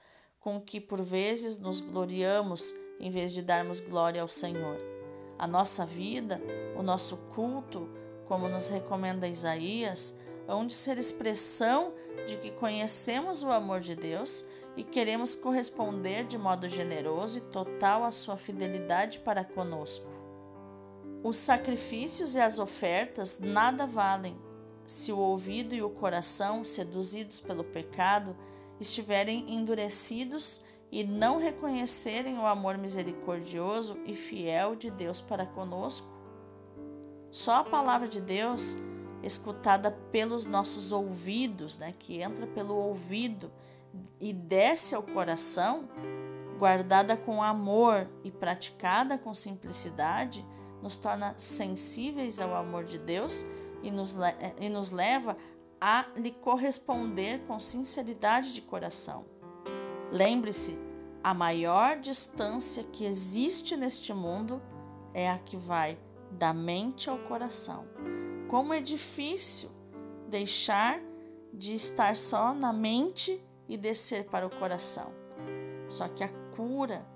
com 0.40 0.58
que 0.58 0.80
por 0.80 1.02
vezes 1.02 1.58
nos 1.58 1.82
gloriamos 1.82 2.74
em 2.98 3.10
vez 3.10 3.32
de 3.32 3.42
darmos 3.42 3.80
glória 3.80 4.22
ao 4.22 4.28
Senhor. 4.28 4.78
A 5.38 5.46
nossa 5.46 5.84
vida, 5.84 6.40
o 6.74 6.82
nosso 6.82 7.18
culto, 7.34 7.90
como 8.24 8.48
nos 8.48 8.70
recomenda 8.70 9.28
Isaías, 9.28 10.18
hão 10.48 10.66
de 10.66 10.72
ser 10.72 10.96
expressão 10.96 11.92
de 12.26 12.38
que 12.38 12.50
conhecemos 12.50 13.42
o 13.42 13.50
amor 13.50 13.80
de 13.80 13.94
Deus 13.94 14.46
e 14.76 14.84
queremos 14.84 15.34
corresponder 15.34 16.24
de 16.26 16.36
modo 16.36 16.68
generoso 16.68 17.38
e 17.38 17.40
total 17.40 18.04
à 18.04 18.12
sua 18.12 18.36
fidelidade 18.36 19.20
para 19.20 19.44
conosco. 19.44 20.06
Os 21.24 21.36
sacrifícios 21.36 22.34
e 22.34 22.40
as 22.40 22.58
ofertas 22.58 23.38
nada 23.40 23.86
valem 23.86 24.36
se 24.86 25.12
o 25.12 25.18
ouvido 25.18 25.74
e 25.74 25.82
o 25.82 25.90
coração, 25.90 26.62
seduzidos 26.62 27.40
pelo 27.40 27.64
pecado, 27.64 28.36
estiverem 28.78 29.44
endurecidos 29.52 30.62
e 30.92 31.02
não 31.02 31.38
reconhecerem 31.38 32.38
o 32.38 32.46
amor 32.46 32.78
misericordioso 32.78 33.98
e 34.06 34.14
fiel 34.14 34.76
de 34.76 34.90
Deus 34.90 35.20
para 35.20 35.44
conosco? 35.44 36.08
Só 37.30 37.56
a 37.56 37.64
palavra 37.64 38.06
de 38.06 38.20
Deus, 38.20 38.78
escutada 39.22 39.90
pelos 40.12 40.46
nossos 40.46 40.92
ouvidos, 40.92 41.76
né, 41.78 41.92
que 41.98 42.22
entra 42.22 42.46
pelo 42.46 42.76
ouvido 42.76 43.50
e 44.20 44.32
desce 44.32 44.94
ao 44.94 45.02
coração, 45.02 45.88
guardada 46.58 47.16
com 47.16 47.42
amor 47.42 48.08
e 48.24 48.30
praticada 48.30 49.18
com 49.18 49.34
simplicidade, 49.34 50.44
nos 50.82 50.96
torna 50.96 51.34
sensíveis 51.38 52.40
ao 52.40 52.54
amor 52.54 52.84
de 52.84 52.98
Deus 52.98 53.46
e 53.82 53.90
nos, 53.90 54.16
e 54.60 54.68
nos 54.68 54.90
leva 54.90 55.36
a 55.80 56.06
lhe 56.16 56.30
corresponder 56.30 57.40
com 57.46 57.60
sinceridade 57.60 58.54
de 58.54 58.62
coração. 58.62 59.26
Lembre-se, 60.10 60.78
a 61.22 61.34
maior 61.34 61.98
distância 61.98 62.84
que 62.84 63.04
existe 63.04 63.76
neste 63.76 64.14
mundo 64.14 64.62
é 65.12 65.28
a 65.28 65.38
que 65.38 65.56
vai 65.56 65.98
da 66.30 66.52
mente 66.52 67.10
ao 67.10 67.18
coração. 67.18 67.86
Como 68.48 68.72
é 68.72 68.80
difícil 68.80 69.70
deixar 70.28 71.00
de 71.52 71.74
estar 71.74 72.16
só 72.16 72.54
na 72.54 72.72
mente 72.72 73.42
e 73.68 73.76
descer 73.76 74.26
para 74.26 74.46
o 74.46 74.50
coração. 74.50 75.12
Só 75.88 76.08
que 76.08 76.24
a 76.24 76.28
cura 76.54 77.06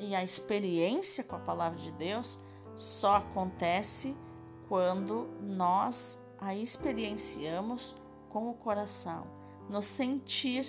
e 0.00 0.14
a 0.14 0.22
experiência 0.22 1.24
com 1.24 1.36
a 1.36 1.40
palavra 1.40 1.78
de 1.78 1.90
Deus 1.92 2.40
só 2.74 3.16
acontece 3.16 4.16
quando 4.68 5.28
nós 5.40 6.26
a 6.38 6.54
experienciamos 6.54 7.96
com 8.28 8.50
o 8.50 8.54
coração, 8.54 9.26
no 9.70 9.82
sentir. 9.82 10.66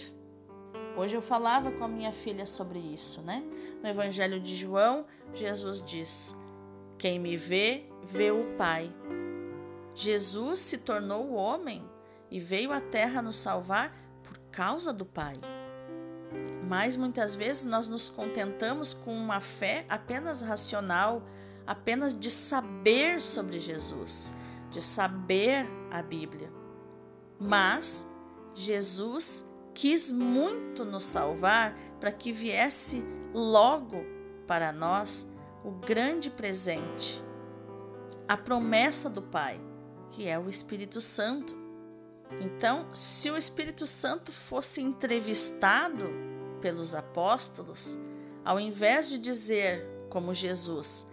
Hoje 0.95 1.15
eu 1.15 1.21
falava 1.21 1.71
com 1.71 1.83
a 1.83 1.87
minha 1.87 2.11
filha 2.11 2.45
sobre 2.45 2.79
isso, 2.79 3.21
né? 3.21 3.43
No 3.83 3.89
Evangelho 3.89 4.39
de 4.39 4.55
João, 4.55 5.05
Jesus 5.33 5.81
diz: 5.81 6.35
Quem 6.97 7.19
me 7.19 7.35
vê, 7.35 7.85
vê 8.03 8.31
o 8.31 8.55
Pai. 8.55 8.91
Jesus 9.95 10.59
se 10.59 10.79
tornou 10.79 11.33
homem 11.33 11.83
e 12.29 12.39
veio 12.39 12.71
à 12.71 12.79
terra 12.79 13.21
nos 13.21 13.35
salvar 13.35 13.95
causa 14.57 14.91
do 14.91 15.05
Pai. 15.05 15.35
Mas 16.67 16.95
muitas 16.95 17.35
vezes 17.35 17.65
nós 17.65 17.87
nos 17.87 18.09
contentamos 18.09 18.93
com 18.93 19.15
uma 19.15 19.39
fé 19.39 19.85
apenas 19.87 20.41
racional, 20.41 21.23
apenas 21.65 22.17
de 22.17 22.31
saber 22.31 23.21
sobre 23.21 23.59
Jesus 23.59 24.35
de 24.69 24.81
saber 24.81 25.65
a 25.91 26.01
Bíblia. 26.01 26.51
Mas 27.39 28.11
Jesus 28.55 29.45
quis 29.73 30.11
muito 30.11 30.83
nos 30.83 31.03
salvar 31.03 31.77
para 31.99 32.11
que 32.11 32.31
viesse 32.31 33.03
logo 33.33 34.03
para 34.47 34.71
nós 34.71 35.33
o 35.63 35.71
grande 35.71 36.29
presente, 36.29 37.23
a 38.27 38.35
promessa 38.35 39.09
do 39.09 39.21
Pai, 39.21 39.59
que 40.11 40.27
é 40.27 40.39
o 40.39 40.49
Espírito 40.49 41.01
Santo. 41.01 41.55
Então, 42.39 42.87
se 42.93 43.29
o 43.31 43.37
Espírito 43.37 43.87
Santo 43.87 44.31
fosse 44.31 44.81
entrevistado 44.81 46.05
pelos 46.61 46.93
apóstolos, 46.93 47.97
ao 48.43 48.59
invés 48.59 49.09
de 49.09 49.17
dizer, 49.17 49.85
como 50.09 50.33
Jesus, 50.33 51.07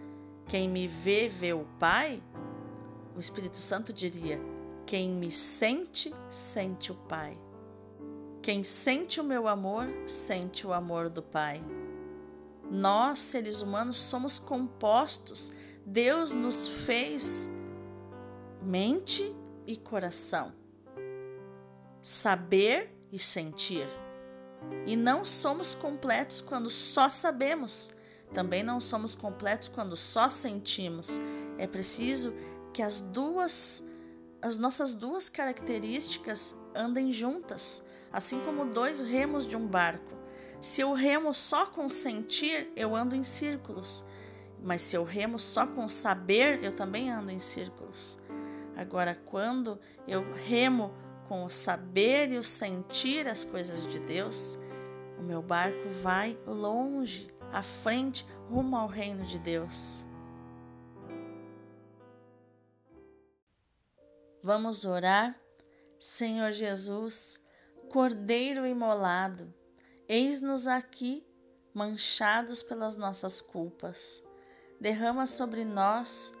quem 0.47 0.69
me 0.69 0.87
vê, 0.87 1.27
vê 1.27 1.53
o 1.53 1.65
Pai, 1.79 2.21
o 3.15 3.19
Espírito 3.19 3.57
Santo 3.57 3.91
diria, 3.91 4.39
quem 4.85 5.09
me 5.09 5.31
sente, 5.31 6.13
sente 6.29 6.91
o 6.91 6.95
Pai. 6.95 7.33
Quem 8.41 8.63
sente 8.63 9.19
o 9.19 9.23
meu 9.23 9.47
amor, 9.47 9.87
sente 10.05 10.67
o 10.67 10.73
amor 10.73 11.09
do 11.09 11.23
Pai. 11.23 11.59
Nós, 12.69 13.19
seres 13.19 13.61
humanos, 13.61 13.95
somos 13.95 14.37
compostos. 14.37 15.51
Deus 15.85 16.33
nos 16.33 16.85
fez 16.85 17.49
mente 18.61 19.35
e 19.67 19.75
coração, 19.77 20.53
saber 22.05 22.95
e 23.11 23.17
sentir. 23.17 23.87
E 24.85 24.95
não 24.95 25.25
somos 25.25 25.73
completos 25.73 26.39
quando 26.39 26.69
só 26.69 27.09
sabemos, 27.09 27.95
também 28.31 28.61
não 28.61 28.79
somos 28.79 29.15
completos 29.15 29.67
quando 29.67 29.95
só 29.95 30.29
sentimos. 30.29 31.19
É 31.57 31.65
preciso 31.65 32.35
que 32.71 32.83
as 32.83 33.01
duas 33.01 33.89
as 34.41 34.59
nossas 34.59 34.93
duas 34.93 35.27
características 35.27 36.53
andem 36.75 37.11
juntas 37.11 37.87
assim 38.13 38.39
como 38.41 38.65
dois 38.65 39.01
remos 39.01 39.47
de 39.47 39.57
um 39.57 39.67
barco. 39.67 40.13
Se 40.61 40.81
eu 40.81 40.93
remo 40.93 41.33
só 41.33 41.65
com 41.65 41.89
sentir, 41.89 42.71
eu 42.75 42.95
ando 42.95 43.15
em 43.15 43.23
círculos, 43.23 44.05
mas 44.63 44.81
se 44.83 44.95
eu 44.95 45.03
remo 45.03 45.37
só 45.37 45.67
com 45.67 45.89
saber, 45.89 46.63
eu 46.63 46.71
também 46.71 47.09
ando 47.09 47.31
em 47.31 47.39
círculos. 47.39 48.19
Agora, 48.75 49.19
quando 49.25 49.77
eu 50.07 50.23
remo 50.45 50.93
com 51.27 51.43
o 51.43 51.49
saber 51.49 52.31
e 52.31 52.37
o 52.37 52.43
sentir 52.43 53.27
as 53.27 53.43
coisas 53.43 53.87
de 53.87 53.99
Deus, 53.99 54.59
o 55.17 55.23
meu 55.23 55.41
barco 55.41 55.89
vai 56.01 56.37
longe, 56.47 57.33
à 57.51 57.61
frente, 57.63 58.25
rumo 58.49 58.75
ao 58.75 58.87
reino 58.87 59.25
de 59.25 59.39
Deus. 59.39 60.05
Vamos 64.41 64.85
orar? 64.85 65.35
Senhor 65.99 66.51
Jesus, 66.51 67.45
Cordeiro 67.89 68.67
imolado, 68.67 69.51
eis-nos 70.07 70.67
aqui, 70.67 71.25
manchados 71.73 72.61
pelas 72.61 72.95
nossas 72.97 73.41
culpas. 73.41 74.23
Derrama 74.79 75.25
sobre 75.25 75.65
nós 75.65 76.37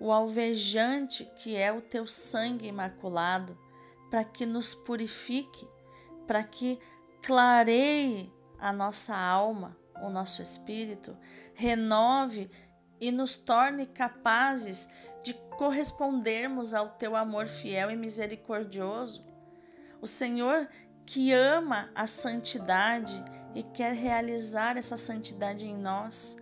o 0.00 0.12
alvejante 0.12 1.24
que 1.36 1.56
é 1.56 1.72
o 1.72 1.80
teu 1.80 2.06
sangue 2.06 2.66
imaculado, 2.66 3.58
para 4.10 4.24
que 4.24 4.46
nos 4.46 4.74
purifique, 4.74 5.68
para 6.26 6.42
que 6.42 6.78
clareie 7.22 8.32
a 8.58 8.72
nossa 8.72 9.16
alma, 9.16 9.76
o 10.02 10.10
nosso 10.10 10.42
espírito, 10.42 11.16
renove 11.54 12.50
e 13.00 13.10
nos 13.10 13.36
torne 13.36 13.86
capazes 13.86 14.88
de 15.22 15.34
correspondermos 15.56 16.74
ao 16.74 16.88
teu 16.88 17.16
amor 17.16 17.46
fiel 17.46 17.90
e 17.90 17.96
misericordioso. 17.96 19.26
O 20.00 20.06
Senhor 20.06 20.68
que 21.04 21.32
ama 21.32 21.90
a 21.94 22.06
santidade 22.06 23.24
e 23.54 23.62
quer 23.62 23.94
realizar 23.94 24.76
essa 24.76 24.96
santidade 24.96 25.66
em 25.66 25.76
nós. 25.76 26.36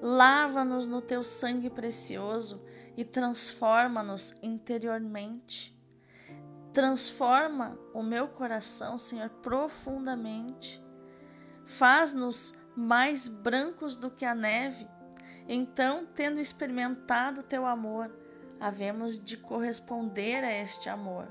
Lava-nos 0.00 0.86
no 0.86 1.02
teu 1.02 1.22
sangue 1.22 1.68
precioso 1.68 2.64
e 2.96 3.04
transforma-nos 3.04 4.38
interiormente. 4.42 5.75
Transforma 6.76 7.78
o 7.94 8.02
meu 8.02 8.28
coração, 8.28 8.98
Senhor, 8.98 9.30
profundamente. 9.30 10.84
Faz-nos 11.64 12.58
mais 12.76 13.28
brancos 13.28 13.96
do 13.96 14.10
que 14.10 14.26
a 14.26 14.34
neve. 14.34 14.86
Então, 15.48 16.06
tendo 16.14 16.38
experimentado 16.38 17.42
teu 17.42 17.64
amor, 17.64 18.14
havemos 18.60 19.18
de 19.18 19.38
corresponder 19.38 20.44
a 20.44 20.52
este 20.52 20.90
amor 20.90 21.26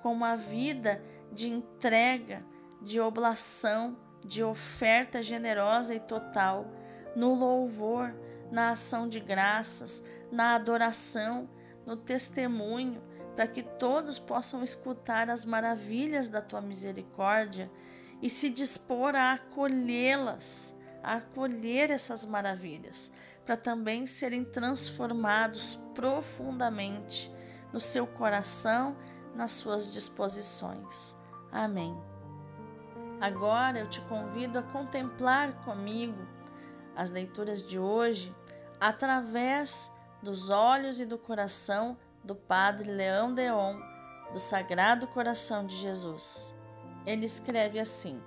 com 0.00 0.14
uma 0.14 0.34
vida 0.34 1.04
de 1.30 1.50
entrega, 1.50 2.42
de 2.80 2.98
oblação, 2.98 3.98
de 4.24 4.42
oferta 4.42 5.22
generosa 5.22 5.94
e 5.94 6.00
total, 6.00 6.72
no 7.14 7.34
louvor, 7.34 8.18
na 8.50 8.70
ação 8.70 9.06
de 9.06 9.20
graças, 9.20 10.06
na 10.32 10.54
adoração, 10.54 11.50
no 11.84 11.98
testemunho, 11.98 13.04
para 13.36 13.46
que 13.46 13.62
todos 13.62 14.18
possam 14.18 14.64
escutar 14.64 15.28
as 15.28 15.44
maravilhas 15.44 16.30
da 16.30 16.40
tua 16.40 16.62
misericórdia 16.62 17.70
e 18.22 18.30
se 18.30 18.48
dispor 18.48 19.14
a 19.14 19.32
acolhê-las, 19.32 20.80
a 21.02 21.16
acolher 21.16 21.90
essas 21.90 22.24
maravilhas, 22.24 23.12
para 23.44 23.56
também 23.56 24.06
serem 24.06 24.42
transformados 24.42 25.78
profundamente 25.94 27.30
no 27.72 27.78
seu 27.78 28.06
coração 28.06 28.96
nas 29.34 29.52
suas 29.52 29.92
disposições. 29.92 31.14
Amém. 31.52 31.94
Agora 33.20 33.78
eu 33.78 33.86
te 33.86 34.00
convido 34.02 34.58
a 34.58 34.62
contemplar 34.62 35.62
comigo 35.62 36.26
as 36.96 37.10
leituras 37.10 37.62
de 37.62 37.78
hoje 37.78 38.34
através 38.80 39.92
dos 40.22 40.48
olhos 40.48 41.00
e 41.00 41.06
do 41.06 41.18
coração 41.18 41.98
do 42.26 42.34
Padre 42.34 42.90
Leão 42.90 43.32
Deon, 43.32 43.80
do 44.32 44.38
Sagrado 44.38 45.06
Coração 45.06 45.64
de 45.64 45.76
Jesus. 45.76 46.52
Ele 47.06 47.24
escreve 47.24 47.78
assim: 47.78 48.20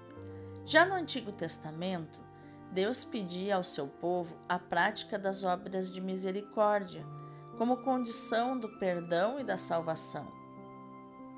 Já 0.66 0.86
no 0.86 0.96
Antigo 0.96 1.34
Testamento, 1.34 2.22
Deus 2.72 3.04
pedia 3.04 3.58
ao 3.58 3.64
seu 3.64 3.88
povo 3.88 4.40
a 4.48 4.58
prática 4.58 5.20
das 5.20 5.44
obras 5.44 5.92
de 5.92 6.00
misericórdia, 6.00 7.06
como 7.58 7.84
condição 7.84 8.58
do 8.58 8.70
perdão 8.80 9.38
e 9.38 9.44
da 9.44 9.58
salvação. 9.58 10.32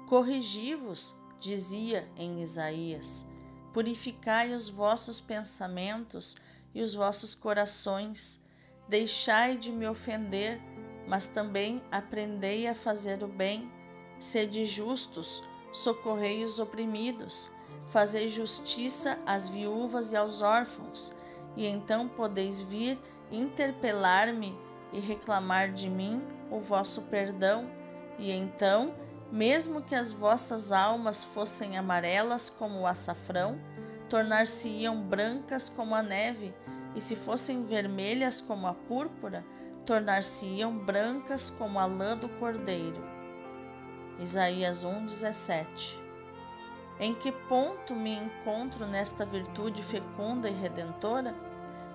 Corrigi-vos, 0.07 1.15
dizia 1.39 2.07
em 2.15 2.43
Isaías, 2.43 3.25
purificai 3.73 4.53
os 4.53 4.69
vossos 4.69 5.19
pensamentos 5.19 6.35
e 6.75 6.83
os 6.83 6.93
vossos 6.93 7.33
corações, 7.33 8.45
deixai 8.87 9.57
de 9.57 9.71
me 9.71 9.87
ofender, 9.87 10.61
mas 11.11 11.27
também 11.27 11.83
aprendei 11.91 12.67
a 12.67 12.73
fazer 12.73 13.21
o 13.21 13.27
bem, 13.27 13.69
sede 14.17 14.63
justos, 14.63 15.43
socorrei 15.69 16.45
os 16.45 16.57
oprimidos, 16.57 17.51
fazei 17.85 18.29
justiça 18.29 19.19
às 19.25 19.49
viúvas 19.49 20.13
e 20.13 20.15
aos 20.15 20.41
órfãos, 20.41 21.13
e 21.57 21.67
então 21.67 22.07
podeis 22.07 22.61
vir 22.61 22.97
interpelar-me 23.29 24.57
e 24.93 25.01
reclamar 25.01 25.73
de 25.73 25.89
mim 25.89 26.25
o 26.49 26.61
vosso 26.61 27.01
perdão, 27.03 27.69
e 28.17 28.31
então 28.31 28.95
mesmo 29.29 29.81
que 29.81 29.95
as 29.95 30.13
vossas 30.13 30.71
almas 30.71 31.25
fossem 31.25 31.77
amarelas 31.77 32.49
como 32.49 32.79
o 32.79 32.87
açafrão, 32.87 33.59
tornar-se-iam 34.07 35.01
brancas 35.01 35.67
como 35.67 35.93
a 35.93 36.01
neve, 36.01 36.55
e 36.95 37.01
se 37.01 37.17
fossem 37.17 37.65
vermelhas 37.65 38.39
como 38.39 38.65
a 38.65 38.73
púrpura, 38.73 39.45
tornar-se-iam 39.81 40.77
brancas 40.77 41.49
como 41.49 41.79
a 41.79 41.85
lã 41.85 42.17
do 42.17 42.29
cordeiro. 42.29 43.01
Isaías 44.19 44.83
1:17. 44.83 46.01
Em 46.99 47.13
que 47.15 47.31
ponto 47.31 47.95
me 47.95 48.13
encontro 48.13 48.85
nesta 48.85 49.25
virtude 49.25 49.81
fecunda 49.81 50.49
e 50.49 50.53
redentora? 50.53 51.35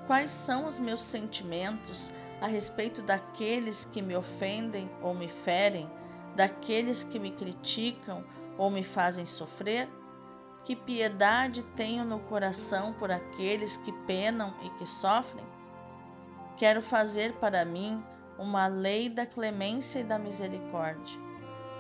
Quais 0.06 0.30
são 0.30 0.66
os 0.66 0.78
meus 0.78 1.02
sentimentos 1.02 2.12
a 2.40 2.46
respeito 2.46 3.02
daqueles 3.02 3.84
que 3.84 4.02
me 4.02 4.16
ofendem 4.16 4.90
ou 5.00 5.14
me 5.14 5.28
ferem? 5.28 5.90
daqueles 6.36 7.02
que 7.02 7.18
me 7.18 7.30
criticam 7.30 8.22
ou 8.58 8.70
me 8.70 8.84
fazem 8.84 9.24
sofrer? 9.26 9.88
Que 10.62 10.76
piedade 10.76 11.62
tenho 11.62 12.04
no 12.04 12.20
coração 12.20 12.92
por 12.92 13.10
aqueles 13.10 13.76
que 13.76 13.92
penam 14.06 14.54
e 14.62 14.70
que 14.70 14.86
sofrem? 14.86 15.44
Quero 16.56 16.80
fazer 16.80 17.32
para 17.34 17.64
mim 17.64 18.02
uma 18.38 18.66
lei 18.66 19.08
da 19.08 19.26
clemência 19.26 20.00
e 20.00 20.04
da 20.04 20.18
misericórdia. 20.18 21.20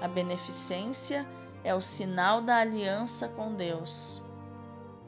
A 0.00 0.08
beneficência 0.08 1.26
é 1.64 1.74
o 1.74 1.80
sinal 1.80 2.40
da 2.40 2.58
aliança 2.58 3.28
com 3.28 3.54
Deus. 3.54 4.22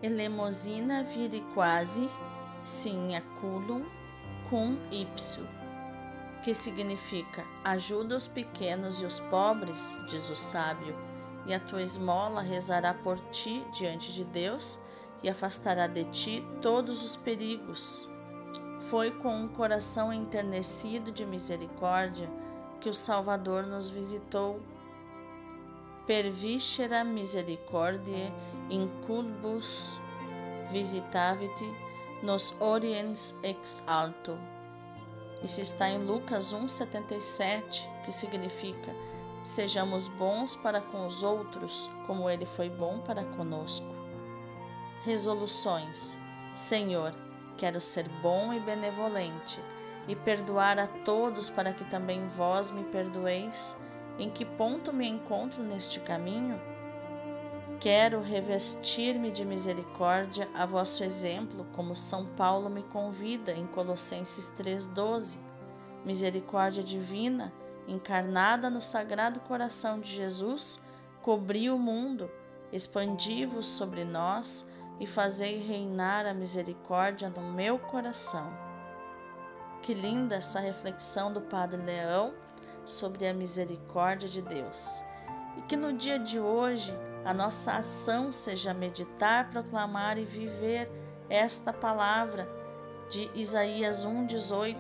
Elemosina 0.02 1.02
viri 1.02 1.40
quasi, 1.54 2.09
sim 2.62 3.16
aculum, 3.16 3.85
cum 4.48 4.78
ipsu 4.90 5.59
que 6.42 6.54
significa 6.54 7.44
ajuda 7.64 8.16
os 8.16 8.26
pequenos 8.26 9.00
e 9.00 9.04
os 9.04 9.20
pobres, 9.20 9.98
diz 10.09 10.31
o 10.31 10.37
sábio, 10.37 10.96
e 11.46 11.54
a 11.54 11.61
tua 11.61 11.83
esmola 11.83 12.42
rezará 12.42 12.94
por 12.94 13.18
ti 13.31 13.64
diante 13.72 14.12
de 14.12 14.24
Deus 14.24 14.81
e 15.22 15.28
afastará 15.28 15.87
de 15.87 16.04
ti 16.04 16.46
todos 16.61 17.02
os 17.02 17.16
perigos. 17.16 18.09
Foi 18.79 19.11
com 19.11 19.35
um 19.35 19.49
coração 19.49 20.12
enternecido 20.12 21.11
de 21.11 21.27
misericórdia 21.27 22.31
que 22.81 22.88
o 22.88 22.95
Salvador 22.95 23.67
nos 23.67 23.91
visitou. 23.91 24.61
per 26.07 26.31
viscera 26.31 27.05
misericordiae 27.05 28.33
incumbus 28.71 30.01
visitavit 30.71 31.77
nos 32.23 32.55
oriens 32.61 33.35
ex 33.43 33.83
alto. 33.87 34.38
Isso 35.43 35.61
está 35.61 35.88
em 35.91 35.99
Lucas 35.99 36.55
1,77, 36.55 37.87
que 38.03 38.11
significa: 38.11 38.95
Sejamos 39.43 40.09
bons 40.09 40.55
para 40.55 40.81
com 40.81 41.07
os 41.07 41.23
outros, 41.23 41.91
como 42.07 42.29
Ele 42.29 42.47
foi 42.47 42.71
bom 42.71 42.99
para 43.01 43.23
conosco. 43.23 43.95
Resoluções: 45.05 46.19
Senhor, 46.55 47.12
quero 47.59 47.81
ser 47.81 48.09
bom 48.23 48.55
e 48.55 48.61
benevolente, 48.61 49.61
e 50.07 50.14
perdoar 50.14 50.79
a 50.79 50.87
todos 50.87 51.51
para 51.51 51.73
que 51.73 51.85
também 51.85 52.27
vós 52.27 52.71
me 52.71 52.85
perdoeis. 52.85 53.77
Em 54.18 54.31
que 54.31 54.44
ponto 54.44 54.92
me 54.92 55.07
encontro 55.07 55.62
neste 55.62 56.01
caminho? 56.01 56.61
Quero 57.79 58.21
revestir-me 58.21 59.31
de 59.31 59.44
misericórdia 59.44 60.49
a 60.55 60.64
vosso 60.64 61.05
exemplo, 61.05 61.66
como 61.73 61.94
São 61.94 62.25
Paulo 62.25 62.71
me 62.71 62.83
convida 62.83 63.53
em 63.53 63.66
Colossenses 63.66 64.53
3,12. 64.57 65.38
Misericórdia 66.05 66.83
divina, 66.83 67.53
encarnada 67.87 68.71
no 68.71 68.81
Sagrado 68.81 69.40
Coração 69.40 70.01
de 70.01 70.11
Jesus, 70.11 70.81
cobri 71.23 71.71
o 71.71 71.79
mundo, 71.79 72.31
expandi-vos 72.73 73.66
sobre 73.66 74.05
nós 74.05 74.66
e 75.01 75.07
fazei 75.07 75.59
reinar 75.59 76.27
a 76.27 76.35
misericórdia 76.35 77.31
no 77.31 77.53
meu 77.53 77.79
coração. 77.79 78.51
Que 79.83 79.95
linda 79.95 80.37
essa 80.37 80.61
reflexão 80.61 81.33
do 81.33 81.41
Padre 81.41 81.81
Leão 81.83 82.35
sobre 82.85 83.29
a 83.29 83.35
misericórdia 83.35 84.29
de 84.29 84.43
Deus. 84.43 85.05
E 85.57 85.63
que 85.63 85.77
no 85.77 85.93
dia 85.93 86.19
de 86.19 86.41
hoje 86.41 86.93
a 87.25 87.33
nossa 87.35 87.73
ação 87.73 88.33
seja 88.33 88.75
meditar, 88.75 89.51
proclamar 89.51 90.19
e 90.19 90.25
viver 90.25 90.91
esta 91.29 91.73
palavra 91.73 92.49
de 93.11 93.31
Isaías 93.35 94.07
1,18, 94.07 94.77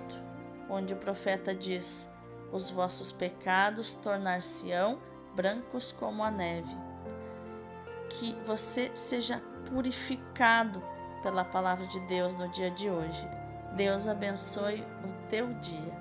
onde 0.68 0.94
o 0.94 0.98
profeta 0.98 1.54
diz: 1.54 2.10
Os 2.52 2.70
vossos 2.70 3.12
pecados 3.12 3.94
tornar-se-ão 3.94 4.98
brancos 5.34 5.92
como 5.92 6.22
a 6.22 6.30
neve. 6.30 6.76
Que 8.08 8.34
você 8.44 8.90
seja 8.94 9.42
purificado 9.68 10.82
pela 11.22 11.44
palavra 11.44 11.86
de 11.86 12.00
Deus 12.00 12.34
no 12.34 12.48
dia 12.48 12.70
de 12.70 12.88
hoje. 12.90 13.28
Deus 13.74 14.08
abençoe 14.08 14.84
o 15.04 15.12
teu 15.28 15.52
dia. 15.54 15.97